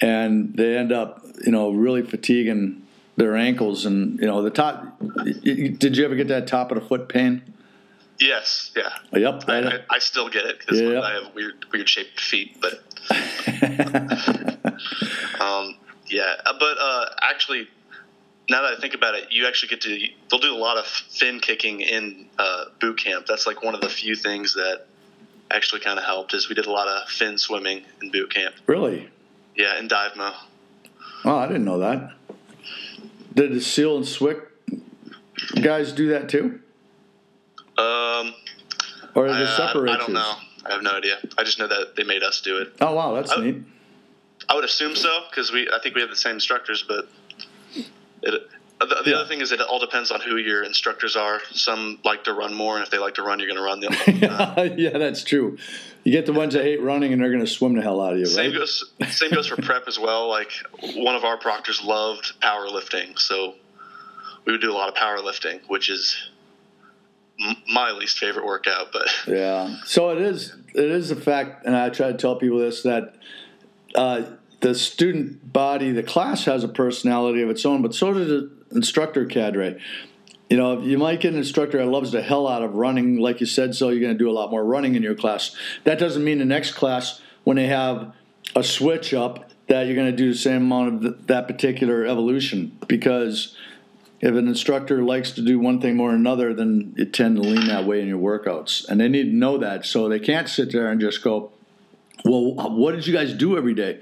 and 0.00 0.54
they 0.56 0.76
end 0.76 0.92
up, 0.92 1.24
you 1.46 1.52
know, 1.52 1.70
really 1.70 2.02
fatiguing 2.02 2.82
their 3.18 3.36
ankles 3.36 3.84
and 3.84 4.18
you 4.20 4.26
know 4.26 4.42
the 4.42 4.50
top. 4.50 4.98
Did 5.42 5.96
you 5.96 6.04
ever 6.04 6.14
get 6.14 6.28
that 6.28 6.46
top 6.46 6.70
of 6.70 6.80
the 6.80 6.86
foot 6.86 7.08
pain? 7.08 7.42
Yes, 8.20 8.70
yeah. 8.76 8.90
Yep. 9.12 9.44
I, 9.48 9.58
I, 9.58 9.80
I 9.90 9.98
still 9.98 10.28
get 10.28 10.46
it 10.46 10.58
because 10.58 10.80
yep. 10.80 11.02
I 11.02 11.14
have 11.14 11.34
weird, 11.34 11.66
weird 11.72 11.88
shaped 11.88 12.20
feet, 12.20 12.56
but. 12.60 12.82
um, 15.40 15.76
yeah, 16.06 16.34
uh, 16.44 16.54
but 16.58 16.78
uh, 16.80 17.06
actually, 17.22 17.68
now 18.48 18.62
that 18.62 18.76
I 18.76 18.80
think 18.80 18.94
about 18.94 19.14
it, 19.14 19.30
you 19.30 19.46
actually 19.46 19.68
get 19.68 19.82
to. 19.82 20.08
They'll 20.30 20.40
do 20.40 20.54
a 20.54 20.56
lot 20.56 20.78
of 20.78 20.86
fin 20.86 21.40
kicking 21.40 21.80
in 21.80 22.26
uh, 22.38 22.66
boot 22.80 22.98
camp. 22.98 23.26
That's 23.26 23.46
like 23.46 23.62
one 23.62 23.74
of 23.74 23.80
the 23.80 23.88
few 23.88 24.16
things 24.16 24.54
that 24.54 24.86
actually 25.50 25.80
kind 25.80 25.98
of 25.98 26.04
helped. 26.04 26.34
Is 26.34 26.48
we 26.48 26.54
did 26.54 26.66
a 26.66 26.72
lot 26.72 26.88
of 26.88 27.08
fin 27.08 27.38
swimming 27.38 27.82
in 28.02 28.10
boot 28.10 28.32
camp. 28.32 28.54
Really? 28.66 29.08
Yeah, 29.54 29.78
in 29.78 29.88
dive 29.88 30.16
mo. 30.16 30.32
Oh, 31.24 31.36
I 31.36 31.46
didn't 31.46 31.64
know 31.64 31.78
that. 31.78 32.12
Did 33.38 33.52
the 33.52 33.60
SEAL 33.60 33.98
and 33.98 34.04
SWCC 34.04 35.62
guys 35.62 35.92
do 35.92 36.08
that 36.08 36.28
too? 36.28 36.58
Um, 37.78 38.34
or 39.14 39.28
are 39.28 39.38
they 39.38 39.46
separate? 39.46 39.92
I, 39.92 39.94
I 39.94 39.96
don't 39.96 40.12
know. 40.12 40.34
I 40.66 40.72
have 40.72 40.82
no 40.82 40.90
idea. 40.90 41.18
I 41.38 41.44
just 41.44 41.60
know 41.60 41.68
that 41.68 41.94
they 41.94 42.02
made 42.02 42.24
us 42.24 42.40
do 42.40 42.58
it. 42.58 42.72
Oh 42.80 42.94
wow, 42.94 43.14
that's 43.14 43.30
I, 43.30 43.40
neat. 43.40 43.62
I 44.48 44.56
would 44.56 44.64
assume 44.64 44.96
so 44.96 45.22
because 45.30 45.52
we 45.52 45.70
I 45.72 45.78
think 45.80 45.94
we 45.94 46.00
have 46.00 46.10
the 46.10 46.16
same 46.16 46.34
instructors, 46.34 46.82
but 46.82 47.08
the, 49.08 49.14
the 49.14 49.20
other 49.20 49.28
thing 49.28 49.40
is 49.40 49.52
it 49.52 49.60
all 49.60 49.78
depends 49.78 50.10
on 50.10 50.20
who 50.20 50.36
your 50.36 50.62
instructors 50.62 51.16
are. 51.16 51.40
Some 51.52 51.98
like 52.04 52.24
to 52.24 52.32
run 52.32 52.54
more, 52.54 52.76
and 52.76 52.84
if 52.84 52.90
they 52.90 52.98
like 52.98 53.14
to 53.14 53.22
run, 53.22 53.38
you're 53.38 53.48
going 53.48 53.58
to 53.58 53.62
run 53.62 53.80
them. 53.80 54.74
yeah, 54.78 54.96
that's 54.98 55.24
true. 55.24 55.58
You 56.04 56.12
get 56.12 56.26
the 56.26 56.32
ones 56.32 56.54
that 56.54 56.64
hate 56.64 56.82
running, 56.82 57.12
and 57.12 57.20
they're 57.20 57.30
going 57.30 57.44
to 57.44 57.50
swim 57.50 57.74
the 57.74 57.82
hell 57.82 58.00
out 58.00 58.14
of 58.14 58.18
you. 58.18 58.26
Same 58.26 58.52
right? 58.52 58.58
goes. 58.58 58.92
Same 59.08 59.30
goes 59.30 59.46
for 59.46 59.60
prep 59.60 59.88
as 59.88 59.98
well. 59.98 60.28
Like 60.28 60.52
one 60.96 61.16
of 61.16 61.24
our 61.24 61.38
proctors 61.38 61.82
loved 61.82 62.40
powerlifting, 62.40 63.18
so 63.18 63.54
we 64.44 64.52
would 64.52 64.60
do 64.60 64.72
a 64.72 64.74
lot 64.74 64.88
of 64.88 64.94
powerlifting, 64.94 65.60
which 65.68 65.90
is 65.90 66.30
my 67.68 67.92
least 67.92 68.18
favorite 68.18 68.44
workout, 68.44 68.92
but 68.92 69.08
yeah. 69.26 69.76
So 69.84 70.10
it 70.10 70.18
is. 70.18 70.54
It 70.74 70.90
is 70.90 71.10
a 71.10 71.16
fact, 71.16 71.66
and 71.66 71.76
I 71.76 71.90
try 71.90 72.12
to 72.12 72.18
tell 72.18 72.36
people 72.36 72.58
this 72.58 72.82
that 72.82 73.14
uh, 73.94 74.22
the 74.60 74.74
student 74.74 75.52
body, 75.52 75.92
the 75.92 76.02
class 76.02 76.44
has 76.44 76.64
a 76.64 76.68
personality 76.68 77.42
of 77.42 77.50
its 77.50 77.64
own, 77.64 77.82
but 77.82 77.94
so 77.94 78.12
does 78.12 78.28
the 78.28 78.57
instructor 78.72 79.24
cadre. 79.24 79.80
You 80.48 80.56
know, 80.56 80.80
you 80.80 80.96
might 80.96 81.20
get 81.20 81.32
an 81.32 81.38
instructor 81.38 81.78
that 81.78 81.86
loves 81.86 82.12
the 82.12 82.22
hell 82.22 82.48
out 82.48 82.62
of 82.62 82.74
running, 82.74 83.18
like 83.18 83.40
you 83.40 83.46
said. 83.46 83.74
So 83.74 83.90
you're 83.90 84.00
going 84.00 84.16
to 84.16 84.18
do 84.18 84.30
a 84.30 84.32
lot 84.32 84.50
more 84.50 84.64
running 84.64 84.94
in 84.94 85.02
your 85.02 85.14
class. 85.14 85.54
That 85.84 85.98
doesn't 85.98 86.24
mean 86.24 86.38
the 86.38 86.46
next 86.46 86.72
class, 86.72 87.20
when 87.44 87.56
they 87.56 87.66
have 87.66 88.14
a 88.56 88.64
switch 88.64 89.12
up, 89.12 89.50
that 89.68 89.86
you're 89.86 89.94
going 89.94 90.10
to 90.10 90.16
do 90.16 90.32
the 90.32 90.38
same 90.38 90.62
amount 90.62 91.04
of 91.04 91.26
that 91.26 91.46
particular 91.46 92.06
evolution 92.06 92.76
because 92.88 93.54
if 94.20 94.34
an 94.34 94.48
instructor 94.48 95.02
likes 95.02 95.30
to 95.32 95.42
do 95.42 95.58
one 95.58 95.80
thing 95.80 95.96
more 95.96 96.10
than 96.10 96.20
another, 96.20 96.52
then 96.52 96.94
you 96.96 97.04
tend 97.04 97.36
to 97.36 97.42
lean 97.42 97.68
that 97.68 97.84
way 97.84 98.00
in 98.00 98.08
your 98.08 98.18
workouts. 98.18 98.88
And 98.88 99.00
they 99.00 99.08
need 99.08 99.24
to 99.24 99.36
know 99.36 99.58
that. 99.58 99.84
So 99.86 100.08
they 100.08 100.18
can't 100.18 100.48
sit 100.48 100.72
there 100.72 100.90
and 100.90 101.00
just 101.00 101.22
go, 101.22 101.52
well, 102.24 102.54
what 102.54 102.96
did 102.96 103.06
you 103.06 103.12
guys 103.12 103.32
do 103.32 103.56
every 103.56 103.74
day? 103.74 104.00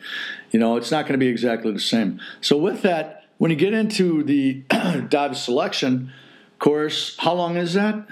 You 0.53 0.59
know, 0.59 0.77
it's 0.77 0.91
not 0.91 1.03
going 1.03 1.13
to 1.13 1.19
be 1.19 1.29
exactly 1.29 1.71
the 1.71 1.81
same. 1.81 2.21
So 2.41 2.57
with 2.57 2.81
that, 2.83 3.16
when 3.39 3.51
you 3.51 3.57
get 3.57 3.73
into 3.73 4.23
the 4.23 4.63
dive 5.09 5.37
selection 5.37 6.13
course, 6.59 7.17
how 7.19 7.35
long 7.35 7.57
is 7.57 7.75
that? 7.75 8.07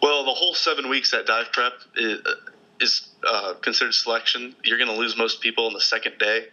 Well, 0.00 0.24
the 0.24 0.32
whole 0.32 0.54
seven 0.54 0.88
weeks 0.88 1.12
at 1.12 1.26
dive 1.26 1.52
prep 1.52 1.72
is, 1.96 2.20
is 2.80 3.08
uh, 3.26 3.54
considered 3.60 3.94
selection. 3.94 4.54
You're 4.64 4.78
going 4.78 4.90
to 4.90 4.96
lose 4.96 5.16
most 5.16 5.40
people 5.40 5.66
on 5.66 5.72
the 5.72 5.80
second 5.80 6.18
day. 6.18 6.46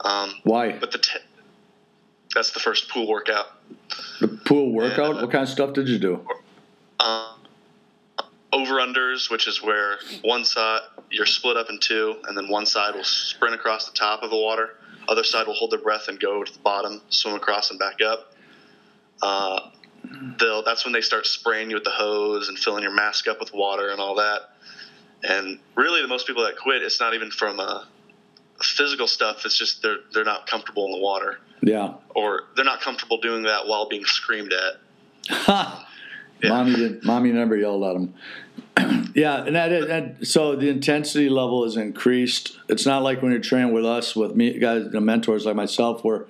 Um, 0.00 0.34
Why? 0.42 0.72
but 0.78 0.92
the 0.92 0.98
te- 0.98 1.18
that's 2.34 2.50
the 2.50 2.60
first 2.60 2.90
pool 2.90 3.08
workout. 3.08 3.46
The 4.20 4.28
pool 4.28 4.72
workout. 4.72 5.16
Yeah. 5.16 5.22
What 5.22 5.30
kind 5.30 5.42
of 5.42 5.48
stuff 5.48 5.72
did 5.72 5.88
you 5.88 5.98
do? 5.98 6.26
Um, 7.00 7.36
over 8.52 8.74
unders, 8.74 9.30
which 9.30 9.48
is 9.48 9.62
where 9.62 9.98
one 10.22 10.44
side 10.44 10.80
you're 11.10 11.24
split 11.24 11.56
up 11.56 11.70
in 11.70 11.78
two, 11.78 12.16
and 12.28 12.36
then 12.36 12.48
one 12.48 12.66
side 12.66 12.94
will 12.94 13.04
sprint 13.04 13.54
across 13.54 13.88
the 13.88 13.96
top 13.96 14.22
of 14.22 14.30
the 14.30 14.36
water. 14.36 14.70
Other 15.08 15.24
side 15.24 15.46
will 15.46 15.54
hold 15.54 15.70
their 15.70 15.78
breath 15.80 16.08
and 16.08 16.18
go 16.18 16.42
to 16.42 16.52
the 16.52 16.58
bottom, 16.58 17.00
swim 17.10 17.34
across 17.34 17.70
and 17.70 17.78
back 17.78 18.00
up. 18.00 18.32
Uh, 19.22 19.70
they'll, 20.38 20.62
that's 20.62 20.84
when 20.84 20.92
they 20.92 21.00
start 21.00 21.26
spraying 21.26 21.70
you 21.70 21.76
with 21.76 21.84
the 21.84 21.90
hose 21.90 22.48
and 22.48 22.58
filling 22.58 22.82
your 22.82 22.92
mask 22.94 23.28
up 23.28 23.40
with 23.40 23.52
water 23.54 23.90
and 23.90 24.00
all 24.00 24.16
that. 24.16 24.50
And 25.22 25.58
really, 25.76 26.02
the 26.02 26.08
most 26.08 26.26
people 26.26 26.44
that 26.44 26.56
quit, 26.58 26.82
it's 26.82 27.00
not 27.00 27.14
even 27.14 27.30
from 27.30 27.58
uh, 27.60 27.84
physical 28.62 29.06
stuff. 29.06 29.44
It's 29.46 29.56
just 29.56 29.82
they're 29.82 29.98
they're 30.12 30.24
not 30.24 30.46
comfortable 30.46 30.84
in 30.86 30.92
the 30.92 30.98
water, 31.00 31.38
Yeah. 31.62 31.94
or 32.14 32.42
they're 32.54 32.64
not 32.66 32.80
comfortable 32.80 33.18
doing 33.20 33.44
that 33.44 33.66
while 33.66 33.88
being 33.88 34.04
screamed 34.04 34.52
at. 34.52 34.74
Ha! 35.30 35.82
Yeah. 36.42 36.50
Mommy 36.50 36.74
did. 36.76 37.02
Mommy 37.02 37.32
never 37.32 37.56
yelled 37.56 37.82
at 37.82 37.96
him. 37.96 38.12
yeah, 39.14 39.44
and 39.44 39.56
that, 39.56 40.26
so 40.26 40.54
the 40.56 40.68
intensity 40.68 41.28
level 41.28 41.64
is 41.64 41.76
increased. 41.76 42.58
It's 42.68 42.84
not 42.84 43.02
like 43.02 43.22
when 43.22 43.32
you're 43.32 43.40
training 43.40 43.72
with 43.72 43.86
us, 43.86 44.14
with 44.14 44.34
me 44.34 44.58
guys, 44.58 44.90
the 44.90 45.00
mentors 45.00 45.46
like 45.46 45.56
myself, 45.56 46.04
where 46.04 46.26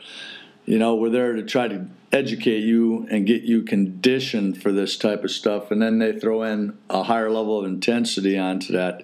you 0.64 0.78
know 0.78 0.94
we're 0.94 1.10
there 1.10 1.34
to 1.34 1.42
try 1.42 1.68
to 1.68 1.86
educate 2.12 2.60
you 2.60 3.06
and 3.10 3.26
get 3.26 3.42
you 3.42 3.62
conditioned 3.62 4.62
for 4.62 4.72
this 4.72 4.96
type 4.96 5.24
of 5.24 5.30
stuff, 5.30 5.70
and 5.70 5.82
then 5.82 5.98
they 5.98 6.18
throw 6.18 6.42
in 6.42 6.78
a 6.88 7.02
higher 7.02 7.30
level 7.30 7.58
of 7.58 7.64
intensity 7.64 8.38
onto 8.38 8.72
that. 8.72 9.02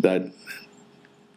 That 0.00 0.32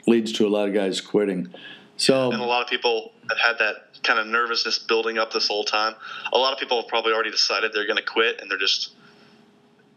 leads 0.08 0.34
to 0.34 0.48
a 0.48 0.50
lot 0.50 0.68
of 0.68 0.74
guys 0.74 1.00
quitting. 1.00 1.54
So 1.96 2.32
and 2.32 2.42
a 2.42 2.46
lot 2.46 2.64
of 2.64 2.70
people 2.70 3.14
have 3.30 3.38
had 3.38 3.60
that 3.60 4.04
kind 4.04 4.20
of 4.20 4.28
nervousness 4.28 4.80
building 4.80 5.18
up 5.18 5.32
this 5.32 5.48
whole 5.48 5.64
time. 5.64 5.96
A 6.34 6.38
lot 6.38 6.54
of 6.54 6.60
people 6.60 6.82
have 6.82 6.90
probably 6.90 7.14
already 7.14 7.32
decided 7.32 7.72
they're 7.74 7.88
going 7.88 7.98
to 7.98 8.04
quit, 8.04 8.42
and 8.42 8.52
they're 8.52 8.58
just 8.58 8.92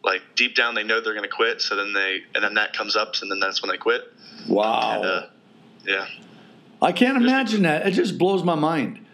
like 0.02 0.23
deep 0.35 0.54
down 0.54 0.75
they 0.75 0.83
know 0.85 1.00
they're 1.00 1.14
going 1.14 1.28
to 1.28 1.35
quit. 1.35 1.61
So 1.61 1.76
then 1.76 1.92
they 1.92 2.23
and 2.35 2.42
then 2.42 2.54
that 2.54 2.73
comes 2.73 2.97
up, 2.97 3.14
and 3.23 3.30
then 3.30 3.40
that's 3.40 3.62
when 3.62 3.71
they 3.71 3.76
quit. 3.78 4.02
wow. 4.49 4.92
And 4.97 5.04
uh, 5.04 5.26
yeah, 5.87 6.07
I 6.83 6.92
can't 6.92 7.16
imagine 7.16 7.62
that. 7.62 7.87
It 7.87 7.92
just 7.92 8.19
blows 8.19 8.42
my 8.42 8.54
mind. 8.54 9.04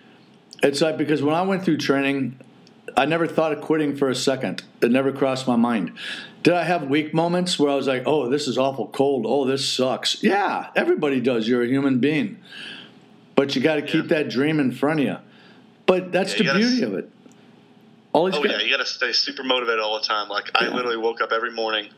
It's 0.63 0.81
like 0.81 0.97
because 0.97 1.23
when 1.23 1.35
I 1.35 1.43
went 1.43 1.65
through 1.65 1.77
training, 1.79 2.39
I 2.97 3.05
never 3.05 3.27
thought 3.27 3.53
of 3.53 3.61
quitting 3.61 3.95
for 3.97 4.09
a 4.09 4.15
second. 4.15 4.63
It 4.81 4.91
never 4.91 5.13
crossed 5.13 5.47
my 5.47 5.57
mind. 5.57 5.93
Did 6.43 6.55
I 6.55 6.63
have 6.65 6.85
weak 6.89 7.13
moments 7.13 7.59
where 7.59 7.71
I 7.71 7.75
was 7.75 7.87
like, 7.89 8.05
"Oh, 8.07 8.29
this 8.31 8.47
is 8.49 8.57
awful 8.57 8.87
cold. 8.89 9.27
Oh, 9.29 9.45
this 9.45 9.69
sucks." 9.69 10.23
Yeah, 10.23 10.69
everybody 10.77 11.21
does. 11.21 11.49
You're 11.49 11.63
a 11.63 11.67
human 11.67 11.99
being, 11.99 12.39
but 13.35 13.55
you 13.57 13.63
got 13.63 13.75
to 13.77 13.83
keep 13.83 14.09
that 14.09 14.29
dream 14.31 14.61
in 14.61 14.71
front 14.73 15.01
of 15.01 15.07
you. 15.07 15.17
But 15.87 16.11
that's 16.13 16.39
Yeah, 16.39 16.53
the 16.53 16.59
beauty 16.59 16.77
s- 16.79 16.83
of 16.83 16.95
it. 16.95 17.11
Always 18.17 18.35
oh 18.35 18.43
got- 18.43 18.53
yeah, 18.53 18.61
you 18.63 18.71
got 18.71 18.79
to 18.79 18.91
stay 18.91 19.13
super 19.13 19.45
motivated 19.45 19.81
all 19.81 20.01
the 20.01 20.07
time. 20.07 20.31
Like 20.31 20.51
I 20.55 20.69
literally 20.69 20.97
woke 20.97 21.21
up 21.21 21.33
every 21.33 21.53
morning, 21.53 21.91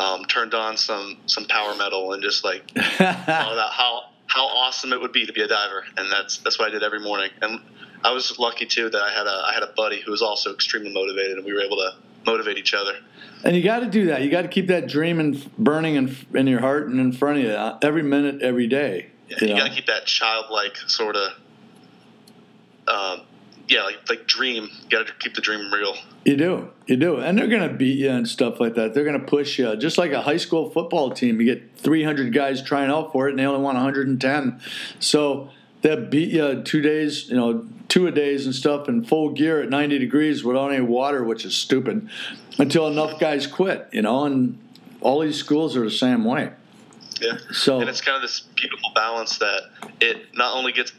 um, 0.00 0.24
turned 0.24 0.52
on 0.52 0.76
some 0.76 1.18
some 1.26 1.44
power 1.44 1.76
metal, 1.76 2.12
and 2.12 2.20
just 2.20 2.42
like 2.42 2.68
thought 2.74 3.52
about 3.52 3.72
how 3.72 4.02
how 4.26 4.46
awesome 4.46 4.92
it 4.92 5.00
would 5.00 5.12
be 5.12 5.26
to 5.26 5.32
be 5.32 5.42
a 5.42 5.46
diver, 5.46 5.84
and 5.96 6.10
that's 6.10 6.38
that's 6.38 6.58
what 6.58 6.66
I 6.66 6.72
did 6.72 6.82
every 6.82 6.98
morning. 6.98 7.30
And 7.40 7.60
I 8.02 8.10
was 8.10 8.36
lucky 8.36 8.66
too 8.66 8.90
that 8.90 9.00
I 9.00 9.12
had 9.12 9.28
a 9.28 9.44
I 9.46 9.54
had 9.54 9.62
a 9.62 9.72
buddy 9.76 10.00
who 10.00 10.10
was 10.10 10.22
also 10.22 10.52
extremely 10.52 10.92
motivated, 10.92 11.36
and 11.36 11.46
we 11.46 11.52
were 11.52 11.60
able 11.60 11.76
to 11.76 11.94
motivate 12.26 12.58
each 12.58 12.74
other. 12.74 12.96
And 13.44 13.54
you 13.54 13.62
got 13.62 13.78
to 13.78 13.86
do 13.86 14.06
that. 14.06 14.22
You 14.22 14.30
got 14.30 14.42
to 14.42 14.48
keep 14.48 14.66
that 14.66 14.88
dream 14.88 15.20
in, 15.20 15.40
burning 15.56 15.94
in, 15.94 16.14
in 16.34 16.46
your 16.46 16.60
heart 16.60 16.88
and 16.88 16.98
in 17.00 17.12
front 17.12 17.38
of 17.38 17.44
you 17.44 17.50
uh, 17.50 17.78
every 17.80 18.02
minute, 18.02 18.42
every 18.42 18.66
day. 18.66 19.06
Yeah, 19.28 19.36
you 19.40 19.46
you, 19.46 19.54
know? 19.54 19.60
got 19.60 19.68
to 19.68 19.74
keep 19.74 19.86
that 19.86 20.04
childlike 20.04 20.76
sort 20.76 21.16
of, 21.16 21.32
um, 22.86 23.22
yeah, 23.70 23.82
like 23.84 24.08
like 24.08 24.26
dream. 24.26 24.64
You 24.64 24.88
got 24.90 25.06
to 25.06 25.12
keep 25.14 25.34
the 25.34 25.40
dream 25.40 25.72
real. 25.72 25.94
You 26.24 26.36
do, 26.36 26.70
you 26.86 26.96
do, 26.96 27.18
and 27.18 27.38
they're 27.38 27.46
going 27.46 27.68
to 27.68 27.74
beat 27.74 27.98
you 27.98 28.10
and 28.10 28.28
stuff 28.28 28.58
like 28.60 28.74
that. 28.74 28.94
They're 28.94 29.04
going 29.04 29.18
to 29.18 29.24
push 29.24 29.58
you, 29.58 29.76
just 29.76 29.96
like 29.96 30.10
a 30.10 30.22
high 30.22 30.36
school 30.36 30.68
football 30.70 31.10
team. 31.10 31.40
You 31.40 31.46
get 31.54 31.76
300 31.76 32.34
guys 32.34 32.62
trying 32.62 32.90
out 32.90 33.12
for 33.12 33.28
it, 33.28 33.30
and 33.30 33.38
they 33.38 33.46
only 33.46 33.62
want 33.62 33.76
110. 33.76 34.60
So 34.98 35.50
they 35.82 35.96
beat 35.96 36.30
you 36.30 36.62
two 36.62 36.82
days, 36.82 37.28
you 37.28 37.36
know, 37.36 37.66
two 37.88 38.08
a 38.08 38.10
days 38.10 38.44
and 38.44 38.54
stuff 38.54 38.88
in 38.88 39.04
full 39.04 39.30
gear 39.30 39.62
at 39.62 39.70
90 39.70 39.98
degrees 39.98 40.42
without 40.44 40.72
any 40.72 40.84
water, 40.84 41.22
which 41.22 41.44
is 41.44 41.54
stupid. 41.54 42.08
Until 42.58 42.88
enough 42.88 43.20
guys 43.20 43.46
quit, 43.46 43.88
you 43.92 44.02
know, 44.02 44.24
and 44.24 44.58
all 45.00 45.20
these 45.20 45.36
schools 45.36 45.76
are 45.76 45.84
the 45.84 45.90
same 45.90 46.24
way. 46.24 46.50
Yeah. 47.20 47.38
So 47.52 47.80
And 47.80 47.88
it's 47.88 48.00
kind 48.00 48.16
of 48.16 48.22
this 48.22 48.40
beautiful 48.40 48.90
balance 48.94 49.38
that 49.38 49.62
it 50.00 50.34
not 50.34 50.56
only 50.56 50.72
gets 50.72 50.92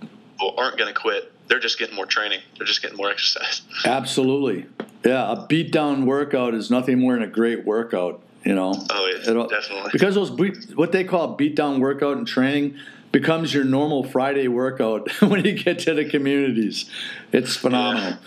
people 0.00 0.54
aren't 0.56 0.78
going 0.78 0.92
to 0.92 0.98
quit, 0.98 1.32
they're 1.48 1.60
just 1.60 1.78
getting 1.78 1.94
more 1.96 2.06
training. 2.06 2.40
They're 2.58 2.66
just 2.66 2.82
getting 2.82 2.96
more 2.96 3.10
exercise. 3.16 3.62
absolutely, 3.84 4.66
yeah, 5.04 5.32
a 5.32 5.46
beat 5.46 5.72
down 5.72 6.06
workout 6.06 6.54
is 6.54 6.70
nothing 6.70 6.98
more 7.00 7.14
than 7.14 7.22
a 7.22 7.26
great 7.28 7.64
workout. 7.64 8.20
You 8.44 8.54
know. 8.54 8.74
Oh, 8.90 9.10
yeah, 9.12 9.30
It'll- 9.30 9.48
definitely. 9.48 9.90
because 9.92 10.14
those 10.14 10.30
beat, 10.30 10.76
what 10.76 10.92
they 10.92 11.02
call 11.02 11.32
a 11.32 11.36
beat 11.36 11.56
down 11.56 11.80
workout 11.80 12.16
and 12.16 12.26
training 12.26 12.76
becomes 13.10 13.52
your 13.52 13.64
normal 13.64 14.04
Friday 14.04 14.46
workout 14.46 15.10
when 15.22 15.44
you 15.44 15.52
get 15.54 15.80
to 15.80 15.94
the 15.94 16.04
communities. 16.04 16.88
It's 17.32 17.56
phenomenal. 17.56 18.18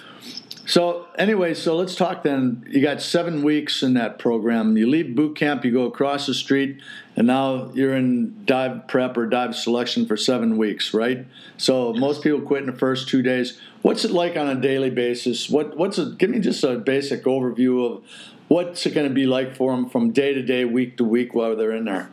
So 0.69 1.07
anyway, 1.17 1.55
so 1.55 1.75
let's 1.75 1.95
talk 1.95 2.21
then. 2.21 2.63
You 2.69 2.79
got 2.79 3.01
seven 3.01 3.41
weeks 3.41 3.81
in 3.81 3.95
that 3.95 4.19
program. 4.19 4.77
You 4.77 4.87
leave 4.87 5.15
boot 5.15 5.35
camp, 5.35 5.65
you 5.65 5.71
go 5.71 5.85
across 5.85 6.27
the 6.27 6.35
street, 6.35 6.79
and 7.15 7.25
now 7.25 7.71
you're 7.73 7.95
in 7.95 8.45
dive 8.45 8.87
prep 8.87 9.17
or 9.17 9.25
dive 9.25 9.55
selection 9.55 10.05
for 10.05 10.15
seven 10.15 10.59
weeks, 10.59 10.93
right? 10.93 11.25
So 11.57 11.91
most 11.93 12.21
people 12.21 12.41
quit 12.41 12.61
in 12.61 12.67
the 12.67 12.77
first 12.77 13.09
two 13.09 13.23
days. 13.23 13.59
What's 13.81 14.05
it 14.05 14.11
like 14.11 14.37
on 14.37 14.47
a 14.47 14.61
daily 14.61 14.91
basis? 14.91 15.49
What 15.49 15.75
what's 15.75 15.97
a 15.97 16.11
give 16.11 16.29
me 16.29 16.39
just 16.39 16.63
a 16.63 16.75
basic 16.75 17.23
overview 17.23 17.91
of 17.91 18.03
what's 18.47 18.85
it 18.85 18.93
going 18.93 19.07
to 19.07 19.13
be 19.13 19.25
like 19.25 19.55
for 19.55 19.75
them 19.75 19.89
from 19.89 20.11
day 20.11 20.35
to 20.35 20.43
day, 20.43 20.65
week 20.65 20.97
to 20.97 21.03
week 21.03 21.33
while 21.33 21.55
they're 21.55 21.75
in 21.75 21.85
there? 21.85 22.11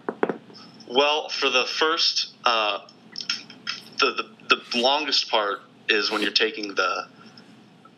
Well, 0.88 1.28
for 1.28 1.50
the 1.50 1.66
first, 1.66 2.32
uh, 2.46 2.78
the, 3.98 4.24
the 4.48 4.56
the 4.56 4.80
longest 4.80 5.30
part 5.30 5.58
is 5.90 6.10
when 6.10 6.22
you're 6.22 6.30
taking 6.30 6.74
the 6.74 7.08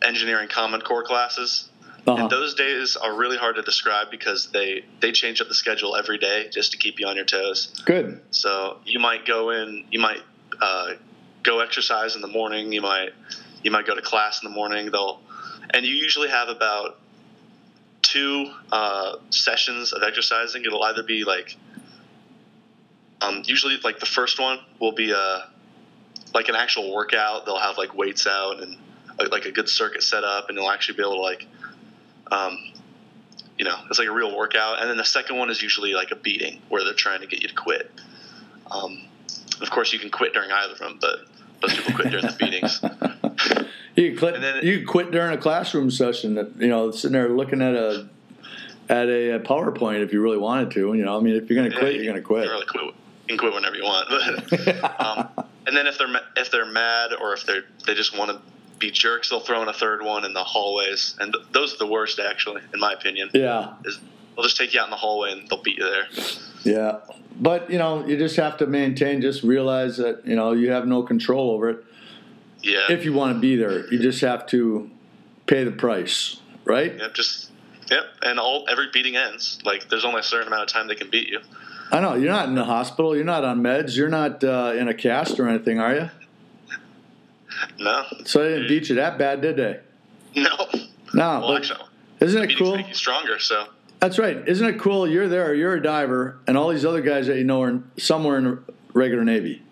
engineering 0.01 0.47
common 0.49 0.81
core 0.81 1.03
classes. 1.03 1.69
Uh-huh. 2.07 2.23
And 2.23 2.29
those 2.29 2.55
days 2.55 2.95
are 2.95 3.15
really 3.15 3.37
hard 3.37 3.57
to 3.57 3.61
describe 3.61 4.09
because 4.09 4.49
they 4.51 4.83
they 5.01 5.11
change 5.11 5.41
up 5.41 5.47
the 5.47 5.53
schedule 5.53 5.95
every 5.95 6.17
day 6.17 6.49
just 6.49 6.71
to 6.71 6.77
keep 6.77 6.99
you 6.99 7.07
on 7.07 7.15
your 7.15 7.25
toes. 7.25 7.73
Good. 7.85 8.21
So 8.31 8.77
you 8.85 8.99
might 8.99 9.25
go 9.25 9.51
in, 9.51 9.85
you 9.91 9.99
might 9.99 10.21
uh, 10.61 10.93
go 11.43 11.59
exercise 11.59 12.15
in 12.15 12.21
the 12.21 12.27
morning. 12.27 12.71
You 12.71 12.81
might 12.81 13.09
you 13.63 13.71
might 13.71 13.85
go 13.85 13.95
to 13.95 14.01
class 14.01 14.41
in 14.41 14.49
the 14.49 14.55
morning. 14.55 14.91
They'll 14.91 15.19
and 15.71 15.85
you 15.85 15.93
usually 15.93 16.29
have 16.29 16.49
about 16.49 16.99
two 18.01 18.51
uh, 18.71 19.17
sessions 19.29 19.93
of 19.93 20.01
exercising. 20.01 20.63
It'll 20.65 20.83
either 20.83 21.03
be 21.03 21.25
like 21.25 21.57
um, 23.21 23.43
usually 23.45 23.77
like 23.83 23.99
the 23.99 24.05
first 24.05 24.39
one 24.39 24.59
will 24.79 24.93
be 24.93 25.11
a 25.11 25.49
like 26.33 26.49
an 26.49 26.55
actual 26.55 26.93
workout. 26.93 27.45
They'll 27.45 27.59
have 27.59 27.77
like 27.77 27.93
weights 27.93 28.25
out 28.25 28.61
and 28.61 28.77
like, 29.19 29.31
like 29.31 29.45
a 29.45 29.51
good 29.51 29.69
circuit 29.69 30.03
set 30.03 30.23
up, 30.23 30.49
and 30.49 30.57
you'll 30.57 30.71
actually 30.71 30.95
be 30.97 31.03
able 31.03 31.15
to 31.15 31.21
like 31.21 31.45
um, 32.31 32.57
you 33.57 33.65
know, 33.65 33.75
it's 33.89 33.99
like 33.99 34.07
a 34.07 34.11
real 34.11 34.35
workout. 34.35 34.79
And 34.81 34.89
then 34.89 34.97
the 34.97 35.03
second 35.05 35.37
one 35.37 35.49
is 35.49 35.61
usually 35.61 35.93
like 35.93 36.11
a 36.11 36.15
beating 36.15 36.61
where 36.69 36.83
they're 36.83 36.93
trying 36.93 37.21
to 37.21 37.27
get 37.27 37.41
you 37.41 37.49
to 37.49 37.55
quit. 37.55 37.91
Um, 38.71 39.03
of 39.61 39.69
course, 39.69 39.91
you 39.91 39.99
can 39.99 40.09
quit 40.09 40.33
during 40.33 40.49
either 40.51 40.73
of 40.73 40.79
them, 40.79 40.97
but 41.01 41.19
most 41.61 41.75
people 41.77 41.93
quit 41.93 42.09
during 42.11 42.25
the 42.25 42.35
beatings. 42.39 42.81
You 43.95 44.11
can 44.11 44.17
quit. 44.19 44.35
And 44.35 44.43
then- 44.43 44.63
you 44.65 44.77
can 44.77 44.87
quit 44.87 45.11
during 45.11 45.33
a 45.33 45.37
classroom 45.37 45.91
session. 45.91 46.35
That 46.35 46.55
you 46.57 46.67
know, 46.67 46.91
sitting 46.91 47.11
there 47.13 47.27
looking 47.27 47.61
at 47.61 47.73
a 47.73 48.07
at 48.87 49.09
a, 49.09 49.31
a 49.31 49.39
PowerPoint 49.39 50.01
if 50.01 50.13
you 50.13 50.21
really 50.21 50.37
wanted 50.37 50.71
to. 50.71 50.93
You 50.93 51.03
know, 51.03 51.17
I 51.17 51.19
mean, 51.21 51.35
if 51.35 51.49
you're 51.49 51.57
going 51.57 51.69
to 51.69 51.77
quit, 51.77 51.95
Yeah, 51.95 52.01
you're 52.01 52.11
going 52.13 52.21
to 52.21 52.25
quit. 52.25 52.43
can 52.43 52.51
really 52.51 52.65
quit. 52.65 52.85
You 52.85 52.93
can 53.27 53.37
quit 53.39 53.53
whenever 53.53 53.75
you 53.75 53.83
want. 53.83 54.07
But, 54.09 54.99
um, 55.05 55.45
and 55.67 55.75
then 55.75 55.85
if 55.87 55.97
they're 55.97 56.07
if 56.37 56.49
they're 56.49 56.65
mad 56.65 57.11
or 57.19 57.33
if 57.33 57.45
they're 57.45 57.63
they 57.85 57.93
just 57.93 58.17
want 58.17 58.31
to 58.31 58.39
be 58.79 58.91
jerks, 58.91 59.29
they'll 59.29 59.39
throw 59.39 59.61
in 59.61 59.67
a 59.67 59.73
third 59.73 60.03
one 60.03 60.25
in 60.25 60.33
the 60.33 60.43
hallways, 60.43 61.15
and 61.19 61.33
th- 61.33 61.45
those 61.51 61.73
are 61.73 61.77
the 61.77 61.87
worst, 61.87 62.19
actually, 62.19 62.61
in 62.73 62.79
my 62.79 62.93
opinion. 62.93 63.29
yeah, 63.33 63.73
Is 63.85 63.99
they'll 64.35 64.43
just 64.45 64.57
take 64.57 64.73
you 64.73 64.79
out 64.79 64.85
in 64.85 64.91
the 64.91 64.95
hallway 64.97 65.31
and 65.33 65.47
they'll 65.49 65.61
beat 65.61 65.77
you 65.77 65.83
there. 65.89 66.07
yeah. 66.63 66.99
But 67.41 67.69
you 67.69 67.77
know, 67.77 68.05
you 68.05 68.17
just 68.17 68.35
have 68.35 68.57
to 68.57 68.65
maintain. 68.65 69.21
Just 69.21 69.43
realize 69.43 69.95
that 69.97 70.25
you 70.25 70.35
know 70.35 70.51
you 70.51 70.71
have 70.71 70.85
no 70.87 71.03
control 71.03 71.51
over 71.51 71.69
it. 71.69 71.85
Yeah. 72.61 72.87
If 72.89 73.05
you 73.05 73.13
want 73.13 73.35
to 73.35 73.39
be 73.39 73.55
there, 73.55 73.89
you 73.91 73.99
just 73.99 74.19
have 74.21 74.45
to 74.47 74.89
pay 75.45 75.63
the 75.63 75.71
price, 75.71 76.41
right? 76.65 76.93
Yep. 76.97 77.13
Just 77.13 77.51
yep. 77.89 78.03
And 78.21 78.39
all 78.39 78.65
every 78.69 78.87
beating 78.91 79.15
ends. 79.15 79.59
Like 79.63 79.87
there's 79.89 80.03
only 80.03 80.19
a 80.19 80.23
certain 80.23 80.47
amount 80.47 80.63
of 80.63 80.67
time 80.67 80.87
they 80.87 80.95
can 80.95 81.09
beat 81.09 81.29
you. 81.29 81.39
I 81.93 82.01
know 82.01 82.15
you're 82.15 82.31
not 82.31 82.49
in 82.49 82.55
the 82.55 82.65
hospital. 82.65 83.15
You're 83.15 83.23
not 83.23 83.45
on 83.45 83.61
meds. 83.61 83.95
You're 83.95 84.09
not 84.09 84.43
uh, 84.43 84.73
in 84.77 84.89
a 84.89 84.93
cast 84.93 85.39
or 85.39 85.47
anything, 85.47 85.79
are 85.79 85.95
you? 85.95 86.09
No. 87.79 88.03
So 88.25 88.43
they 88.43 88.49
didn't 88.55 88.67
beat 88.67 88.89
you 88.89 88.95
that 88.95 89.17
bad, 89.17 89.41
did 89.41 89.57
they? 89.57 89.79
No. 90.35 90.49
No. 91.13 91.39
Well, 91.41 91.57
actually, 91.57 91.79
Isn't 92.19 92.49
it 92.49 92.57
cool? 92.57 92.75
make 92.75 92.87
you 92.87 92.93
stronger. 92.93 93.39
So 93.39 93.67
That's 93.99 94.19
right. 94.19 94.47
Isn't 94.47 94.67
it 94.67 94.79
cool? 94.79 95.07
You're 95.07 95.27
there, 95.27 95.53
you're 95.55 95.73
a 95.75 95.81
diver, 95.81 96.37
and 96.47 96.57
all 96.57 96.69
these 96.69 96.85
other 96.85 97.01
guys 97.01 97.27
that 97.27 97.37
you 97.37 97.43
know 97.43 97.61
are 97.63 97.69
in, 97.69 97.91
somewhere 97.97 98.37
in 98.37 98.43
the 98.45 98.59
regular 98.93 99.23
Navy. 99.23 99.63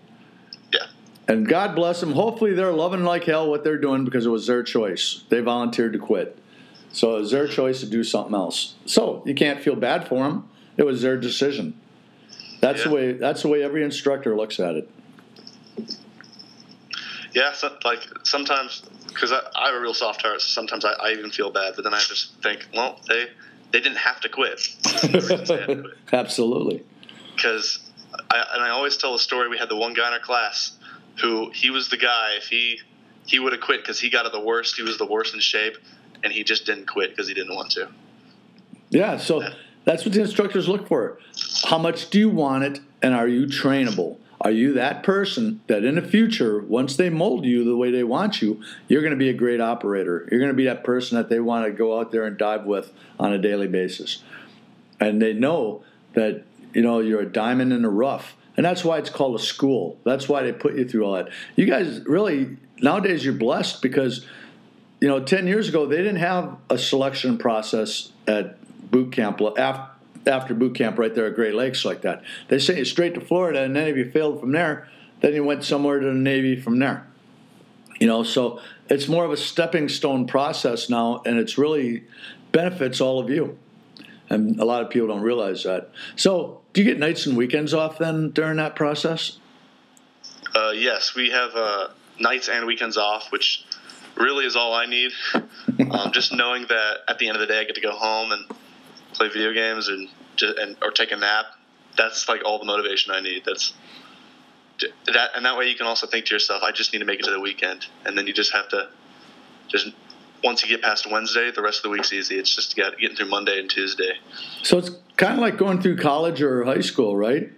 yeah, 0.74 0.88
And 1.28 1.48
God 1.48 1.76
bless 1.76 2.00
them. 2.00 2.12
Hopefully, 2.14 2.54
they're 2.54 2.72
loving 2.72 3.04
like 3.04 3.24
hell 3.26 3.50
what 3.50 3.64
they're 3.64 3.78
doing 3.78 4.04
because 4.06 4.26
it 4.26 4.30
was 4.30 4.48
their 4.48 4.64
choice. 4.64 5.24
They 5.30 5.40
volunteered 5.42 5.94
to 5.94 6.00
quit. 6.00 6.38
So 6.92 7.16
it 7.18 7.20
was 7.20 7.32
their 7.32 7.48
choice 7.48 7.82
to 7.82 7.86
do 7.86 8.04
something 8.04 8.34
else. 8.34 8.76
So 8.86 9.22
you 9.26 9.36
can't 9.36 9.62
feel 9.62 9.76
bad 9.76 10.08
for 10.08 10.24
them. 10.28 10.50
It 10.78 10.86
was 10.86 11.02
their 11.02 11.18
decision. 11.18 11.80
That's 12.62 12.84
the 12.84 12.90
way. 12.90 13.12
That's 13.14 13.44
the 13.44 13.50
way 13.50 13.62
every 13.62 13.84
instructor 13.84 14.36
looks 14.36 14.60
at 14.60 14.76
it. 14.76 14.90
Yeah. 17.38 17.54
So, 17.54 17.72
like 17.86 18.08
sometimes 18.24 18.82
because 19.10 19.32
I, 19.32 19.42
I 19.56 19.68
have 19.68 19.76
a 19.76 19.80
real 19.80 19.94
soft 19.94 20.24
heart, 20.24 20.42
so 20.42 20.48
sometimes 20.48 20.84
I, 20.84 20.94
I 20.94 21.12
even 21.12 21.30
feel 21.30 21.52
bad. 21.52 21.74
But 21.76 21.84
then 21.84 21.94
I 21.94 22.00
just 22.00 22.34
think, 22.42 22.68
well, 22.74 23.00
they 23.08 23.28
they 23.72 23.80
didn't 23.80 24.00
have 24.00 24.20
to 24.22 24.30
quit. 24.30 24.60
Absolutely. 26.12 26.84
because 27.36 27.80
I, 28.32 28.44
and 28.56 28.64
I 28.64 28.70
always 28.70 28.98
tell 28.98 29.14
the 29.14 29.20
story. 29.20 29.50
We 29.50 29.58
had 29.60 29.70
the 29.70 29.76
one 29.76 29.94
guy 29.94 30.08
in 30.08 30.14
our 30.14 30.20
class 30.20 30.72
who 31.22 31.52
he 31.52 31.70
was 31.70 31.90
the 31.90 31.98
guy. 31.98 32.34
If 32.38 32.46
he 32.46 32.80
he 33.28 33.38
would 33.38 33.54
have 33.54 33.62
quit 33.62 33.82
because 33.82 34.00
he 34.00 34.10
got 34.10 34.26
it 34.26 34.32
the 34.32 34.40
worst. 34.40 34.76
He 34.76 34.82
was 34.82 34.98
the 34.98 35.06
worst 35.06 35.36
in 35.36 35.40
shape, 35.40 35.78
and 36.24 36.34
he 36.34 36.44
just 36.44 36.66
didn't 36.66 36.88
quit 36.88 37.12
because 37.12 37.28
he 37.28 37.36
didn't 37.36 37.56
want 37.56 37.70
to. 37.72 37.88
Yeah. 38.90 39.18
So 39.18 39.48
that's 39.86 40.06
what 40.06 40.14
the 40.16 40.22
instructors 40.22 40.68
look 40.68 40.88
for. 40.88 41.20
How 41.66 41.78
much 41.78 42.10
do 42.10 42.18
you 42.18 42.30
want 42.30 42.64
it, 42.64 42.80
and 43.04 43.14
are 43.14 43.28
you 43.28 43.46
trainable? 43.46 44.18
Are 44.40 44.52
you 44.52 44.74
that 44.74 45.02
person 45.02 45.62
that 45.68 45.84
in 45.84 45.96
the 45.96 46.02
future, 46.02 46.60
once 46.60 46.96
they 46.96 47.10
mold 47.10 47.46
you 47.46 47.64
the 47.64 47.76
way 47.76 47.90
they 47.90 48.04
want 48.04 48.42
you, 48.42 48.62
you're 48.88 49.02
going 49.02 49.12
to 49.12 49.18
be 49.18 49.30
a 49.30 49.34
great 49.34 49.60
operator? 49.60 50.28
You're 50.30 50.40
going 50.40 50.52
to 50.52 50.58
be 50.58 50.66
that 50.66 50.84
person 50.84 51.18
that 51.18 51.30
they 51.30 51.40
want 51.40 51.66
to 51.66 51.72
go 51.72 52.00
out 52.00 52.12
there 52.12 52.24
and 52.24 52.38
dive 52.38 52.66
with 52.66 52.94
on 53.20 53.34
a 53.34 53.40
daily 53.40 53.68
basis. 53.68 54.24
And 55.00 55.22
they 55.22 55.34
know 55.34 55.84
that, 56.14 56.44
you 56.74 56.84
know, 56.84 57.00
you're 57.00 57.22
a 57.22 57.30
diamond 57.30 57.74
in 57.74 57.82
the 57.82 57.90
rough. 57.90 58.36
And 58.56 58.66
that's 58.66 58.84
why 58.84 59.00
it's 59.00 59.10
called 59.10 59.40
a 59.40 59.44
school. 59.44 59.98
That's 60.04 60.30
why 60.30 60.44
they 60.44 60.52
put 60.52 60.76
you 60.76 60.88
through 60.88 61.06
all 61.06 61.14
that. 61.14 61.30
You 61.56 61.66
guys 61.66 62.02
really, 62.06 62.58
nowadays, 62.80 63.26
you're 63.26 63.34
blessed 63.34 63.82
because, 63.82 64.26
you 65.00 65.08
know, 65.08 65.24
10 65.24 65.48
years 65.48 65.70
ago, 65.70 65.88
they 65.88 65.98
didn't 65.98 66.18
have 66.18 66.58
a 66.70 66.78
selection 66.78 67.38
process 67.38 68.12
at 68.28 68.58
boot 68.92 69.12
camp 69.12 69.42
after 69.58 69.97
after 70.28 70.54
boot 70.54 70.76
camp 70.76 70.98
right 70.98 71.14
there 71.14 71.28
at 71.28 71.36
Great 71.36 71.56
Lakes 71.56 71.86
like 71.86 72.02
that. 72.02 72.24
They 72.48 72.60
sent 72.60 72.78
you 72.78 72.86
straight 72.86 73.14
to 73.16 73.22
Florida, 73.22 73.64
and 73.64 73.76
then 73.76 73.88
if 73.88 73.96
you 73.96 74.10
failed 74.10 74.40
from 74.40 74.52
there, 74.52 74.88
then 75.22 75.34
you 75.34 75.44
went 75.44 75.64
somewhere 75.64 76.00
to 76.00 76.06
the 76.06 76.14
Navy 76.14 76.60
from 76.60 76.80
there. 76.80 77.08
You 78.00 78.08
know, 78.08 78.24
so 78.24 78.60
it's 78.90 79.08
more 79.08 79.26
of 79.26 79.32
a 79.32 79.38
stepping 79.38 79.90
stone 79.90 80.28
process 80.28 80.90
now, 80.90 81.22
and 81.26 81.38
it's 81.40 81.58
really 81.58 82.04
benefits 82.52 83.02
all 83.02 83.20
of 83.20 83.30
you. 83.30 83.58
And 84.30 84.60
a 84.60 84.66
lot 84.66 84.84
of 84.84 84.90
people 84.90 85.08
don't 85.08 85.22
realize 85.22 85.64
that. 85.64 85.92
So, 86.16 86.62
do 86.74 86.84
you 86.84 86.88
get 86.88 87.00
nights 87.00 87.26
and 87.26 87.38
weekends 87.38 87.74
off 87.74 87.98
then 87.98 88.32
during 88.32 88.58
that 88.58 88.76
process? 88.76 89.40
Uh, 90.54 90.72
yes, 90.72 91.16
we 91.16 91.30
have 91.30 91.52
uh, 91.56 91.88
nights 92.20 92.50
and 92.50 92.68
weekends 92.68 92.98
off, 92.98 93.32
which 93.32 93.66
really 94.16 94.46
is 94.46 94.56
all 94.56 94.74
I 94.74 94.86
need. 94.86 95.12
um, 95.34 96.12
just 96.12 96.34
knowing 96.34 96.66
that 96.68 96.98
at 97.08 97.20
the 97.20 97.28
end 97.28 97.38
of 97.38 97.42
the 97.42 97.48
day, 97.48 97.60
I 97.60 97.64
get 97.64 97.76
to 97.76 97.82
go 97.82 97.92
home 97.92 98.32
and 98.32 98.46
play 99.14 99.30
video 99.30 99.54
games 99.54 99.88
and, 99.88 100.10
and 100.42 100.78
or 100.82 100.92
take 100.92 101.12
a 101.12 101.18
nap. 101.18 101.46
That's 101.98 102.28
like 102.30 102.42
all 102.46 102.60
the 102.60 102.66
motivation 102.66 103.12
I 103.12 103.22
need. 103.22 103.44
That's 103.46 103.74
that, 105.08 105.30
and 105.36 105.46
that 105.46 105.58
way 105.58 105.68
you 105.70 105.76
can 105.76 105.88
also 105.88 106.06
think 106.08 106.26
to 106.28 106.36
yourself, 106.36 106.62
I 106.64 106.72
just 106.72 106.94
need 106.94 107.00
to 107.00 107.06
make 107.06 107.20
it 107.20 107.24
to 107.26 107.32
the 107.32 107.40
weekend, 107.40 107.88
and 108.06 108.18
then 108.18 108.28
you 108.28 108.34
just 108.34 108.54
have 108.54 108.70
to 108.70 108.90
just 109.68 109.88
once 110.44 110.62
you 110.64 110.70
get 110.70 110.84
past 110.84 111.10
Wednesday, 111.10 111.50
the 111.52 111.62
rest 111.64 111.80
of 111.80 111.84
the 111.84 111.90
week's 111.90 112.14
easy. 112.14 112.38
It's 112.38 112.56
just 112.56 112.76
getting 112.76 113.16
through 113.16 113.30
Monday 113.30 113.60
and 113.60 113.68
Tuesday. 113.70 114.14
So 114.62 114.78
it's 114.78 114.92
kind 115.16 115.34
of 115.34 115.40
like 115.40 115.58
going 115.58 115.82
through 115.82 115.98
college 115.98 116.42
or 116.44 116.64
high 116.64 116.82
school, 116.82 117.18
right? 117.18 117.50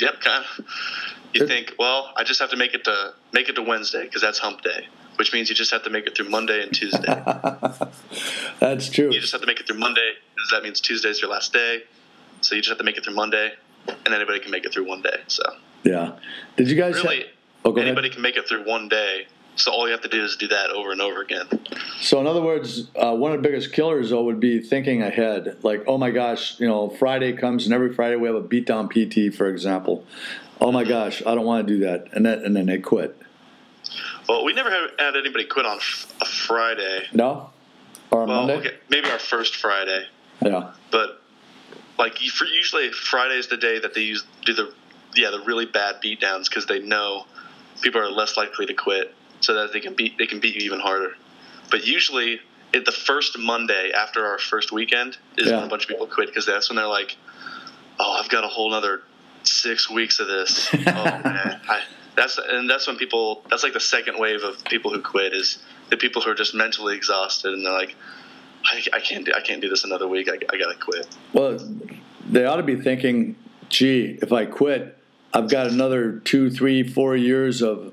Yep, 0.00 0.20
kind 0.20 0.44
of. 0.44 0.64
You 1.32 1.44
It- 1.44 1.48
think, 1.48 1.74
well, 1.78 2.12
I 2.16 2.24
just 2.24 2.40
have 2.40 2.50
to 2.50 2.56
make 2.56 2.74
it 2.74 2.84
to 2.84 3.14
make 3.32 3.48
it 3.48 3.54
to 3.54 3.62
Wednesday 3.62 4.02
because 4.02 4.20
that's 4.20 4.40
Hump 4.40 4.62
Day, 4.62 4.88
which 5.16 5.32
means 5.32 5.48
you 5.48 5.54
just 5.54 5.70
have 5.70 5.84
to 5.84 5.90
make 5.90 6.06
it 6.08 6.16
through 6.16 6.28
Monday 6.28 6.60
and 6.62 6.72
Tuesday. 6.74 7.06
That's 8.60 8.88
true. 8.90 9.12
you 9.12 9.20
just 9.20 9.32
have 9.32 9.40
to 9.40 9.46
make 9.46 9.60
it 9.60 9.66
through 9.66 9.78
Monday 9.78 10.12
because 10.34 10.50
that 10.50 10.62
means 10.62 10.80
Tuesday's 10.80 11.20
your 11.20 11.30
last 11.30 11.52
day. 11.52 11.82
So 12.44 12.54
you 12.54 12.60
just 12.60 12.68
have 12.70 12.78
to 12.78 12.84
make 12.84 12.96
it 12.98 13.04
through 13.04 13.14
Monday, 13.14 13.52
and 13.88 14.14
anybody 14.14 14.38
can 14.40 14.50
make 14.50 14.64
it 14.66 14.72
through 14.72 14.86
one 14.86 15.02
day. 15.02 15.22
So 15.28 15.42
Yeah. 15.82 16.12
Did 16.56 16.68
you 16.70 16.76
guys? 16.76 16.94
really, 17.02 17.24
oh, 17.64 17.72
go 17.72 17.76
ahead. 17.76 17.88
anybody 17.88 18.10
can 18.10 18.22
make 18.22 18.36
it 18.36 18.46
through 18.48 18.64
one 18.66 18.88
day. 18.88 19.26
So 19.56 19.70
all 19.72 19.86
you 19.86 19.92
have 19.92 20.02
to 20.02 20.08
do 20.08 20.22
is 20.24 20.36
do 20.36 20.48
that 20.48 20.70
over 20.70 20.90
and 20.90 21.00
over 21.00 21.20
again. 21.22 21.46
So, 22.00 22.18
in 22.20 22.26
other 22.26 22.40
words, 22.42 22.88
uh, 22.96 23.14
one 23.14 23.30
of 23.32 23.40
the 23.40 23.48
biggest 23.48 23.72
killers 23.72 24.10
though 24.10 24.24
would 24.24 24.40
be 24.40 24.58
thinking 24.60 25.00
ahead. 25.00 25.58
Like, 25.62 25.84
oh 25.86 25.96
my 25.96 26.10
gosh, 26.10 26.58
you 26.58 26.66
know, 26.66 26.90
Friday 26.90 27.32
comes 27.34 27.64
and 27.64 27.72
every 27.72 27.94
Friday 27.94 28.16
we 28.16 28.26
have 28.26 28.34
a 28.36 28.42
beatdown 28.42 28.90
PT, 28.90 29.32
for 29.34 29.46
example. 29.48 30.04
Oh 30.60 30.72
my 30.72 30.82
gosh, 30.84 31.22
I 31.24 31.34
don't 31.36 31.44
want 31.44 31.66
to 31.66 31.72
do 31.72 31.80
that, 31.80 32.08
and 32.12 32.26
then 32.26 32.40
and 32.44 32.54
then 32.56 32.66
they 32.66 32.78
quit. 32.78 33.16
Well, 34.28 34.44
we 34.44 34.52
never 34.54 34.70
had, 34.70 34.90
had 34.98 35.16
anybody 35.16 35.44
quit 35.44 35.66
on 35.66 35.78
a 36.20 36.24
Friday. 36.24 37.04
No, 37.12 37.50
or 38.10 38.22
on 38.22 38.28
Well, 38.28 38.46
Monday. 38.46 38.56
okay, 38.68 38.76
maybe 38.88 39.08
our 39.10 39.18
first 39.20 39.54
Friday, 39.56 40.04
Yeah, 40.44 40.72
but 40.90 41.22
like 41.98 42.20
usually 42.20 42.90
Friday 42.92 43.36
is 43.36 43.48
the 43.48 43.56
day 43.56 43.78
that 43.78 43.94
they 43.94 44.00
use 44.02 44.24
do 44.44 44.52
the 44.54 44.72
yeah 45.14 45.30
the 45.30 45.40
really 45.40 45.66
bad 45.66 45.96
beatdowns 46.02 46.48
because 46.48 46.66
they 46.66 46.80
know 46.80 47.24
people 47.82 48.00
are 48.00 48.10
less 48.10 48.36
likely 48.36 48.66
to 48.66 48.74
quit, 48.74 49.14
so 49.40 49.54
that 49.54 49.72
they 49.72 49.80
can 49.80 49.94
beat 49.94 50.18
they 50.18 50.26
can 50.26 50.40
beat 50.40 50.54
you 50.56 50.62
even 50.62 50.80
harder. 50.80 51.14
But 51.70 51.86
usually, 51.86 52.40
it, 52.72 52.84
the 52.84 52.92
first 52.92 53.38
Monday 53.38 53.90
after 53.96 54.26
our 54.26 54.38
first 54.38 54.72
weekend 54.72 55.16
is 55.36 55.48
Yeah. 55.48 55.56
when 55.56 55.64
a 55.64 55.68
bunch 55.68 55.84
of 55.84 55.88
people 55.88 56.06
quit 56.06 56.28
because 56.28 56.46
that's 56.46 56.68
when 56.68 56.76
they're 56.76 56.86
like, 56.86 57.16
"Oh, 57.98 58.12
I've 58.20 58.28
got 58.28 58.44
a 58.44 58.48
whole 58.48 58.72
other 58.74 59.02
six 59.42 59.88
weeks 59.90 60.20
of 60.20 60.26
this." 60.26 60.68
oh 60.74 60.78
man, 61.24 61.60
I, 61.68 61.82
that's 62.16 62.38
and 62.38 62.68
that's 62.68 62.86
when 62.86 62.96
people 62.96 63.42
that's 63.48 63.62
like 63.62 63.72
the 63.72 63.80
second 63.80 64.18
wave 64.18 64.42
of 64.42 64.64
people 64.64 64.92
who 64.92 65.00
quit 65.00 65.32
is 65.32 65.58
the 65.90 65.96
people 65.96 66.22
who 66.22 66.30
are 66.30 66.34
just 66.34 66.54
mentally 66.54 66.96
exhausted 66.96 67.52
and 67.52 67.64
they're 67.64 67.72
like, 67.72 67.94
"I, 68.64 68.82
I 68.92 69.00
can't 69.00 69.24
do 69.24 69.32
I 69.34 69.40
can't 69.40 69.60
do 69.60 69.68
this 69.68 69.84
another 69.84 70.08
week. 70.08 70.28
I, 70.28 70.34
I 70.52 70.58
gotta 70.58 70.76
quit." 70.78 71.06
Well, 71.32 71.58
they 72.28 72.44
ought 72.44 72.56
to 72.56 72.62
be 72.62 72.76
thinking, 72.76 73.36
gee, 73.68 74.18
if 74.22 74.32
I 74.32 74.46
quit, 74.46 74.98
I've 75.32 75.48
got 75.48 75.66
another 75.66 76.20
two, 76.20 76.50
three, 76.50 76.82
four 76.82 77.16
years 77.16 77.62
of 77.62 77.92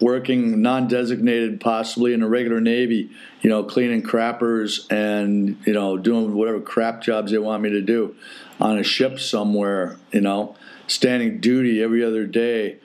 working 0.00 0.62
non-designated, 0.62 1.60
possibly 1.60 2.12
in 2.14 2.20
the 2.20 2.26
regular 2.28 2.60
Navy. 2.60 3.10
You 3.42 3.50
know, 3.50 3.62
cleaning 3.62 4.02
crappers 4.02 4.90
and 4.90 5.56
you 5.66 5.72
know 5.72 5.96
doing 5.96 6.34
whatever 6.34 6.60
crap 6.60 7.02
jobs 7.02 7.32
they 7.32 7.38
want 7.38 7.62
me 7.62 7.70
to 7.70 7.80
do 7.80 8.16
on 8.60 8.78
a 8.78 8.82
ship 8.82 9.18
somewhere. 9.18 9.96
You 10.12 10.20
know, 10.20 10.56
standing 10.86 11.40
duty 11.40 11.82
every 11.82 12.04
other 12.04 12.26
day. 12.26 12.78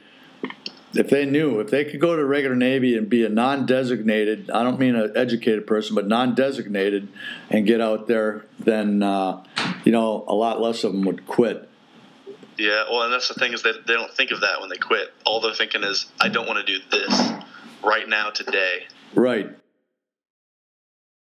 If 0.96 1.10
they 1.10 1.26
knew, 1.26 1.60
if 1.60 1.70
they 1.70 1.84
could 1.84 2.00
go 2.00 2.16
to 2.16 2.26
regular 2.26 2.56
Navy 2.56 2.98
and 2.98 3.10
be 3.10 3.26
a 3.26 3.30
non-designated, 3.30 4.50
I 4.50 4.64
don't 4.64 4.80
mean 4.80 4.96
an 4.96 5.12
educated 5.16 5.68
person, 5.68 5.96
but 5.96 6.08
non-designated, 6.08 7.10
and 7.50 7.68
get 7.68 7.82
out 7.82 8.08
there, 8.08 8.46
then 8.60 9.04
uh, 9.04 9.44
you 9.84 9.92
know 9.92 10.24
a 10.28 10.34
lot 10.34 10.62
less 10.62 10.84
of 10.84 10.94
them 10.94 11.04
would 11.04 11.28
quit. 11.28 11.70
Yeah, 12.58 12.86
well, 12.90 13.02
and 13.02 13.14
that's 13.14 13.28
the 13.28 13.34
thing 13.34 13.52
is 13.52 13.64
that 13.64 13.86
they 13.86 13.94
don't 13.94 14.12
think 14.12 14.32
of 14.32 14.42
that 14.42 14.62
when 14.62 14.70
they 14.70 14.78
quit. 14.78 15.14
All 15.26 15.42
they're 15.42 15.54
thinking 15.54 15.84
is, 15.84 16.06
"I 16.22 16.30
don't 16.30 16.48
want 16.48 16.66
to 16.66 16.78
do 16.78 16.84
this 16.90 17.32
right 17.84 18.08
now 18.08 18.30
today." 18.30 18.86
Right. 19.14 19.50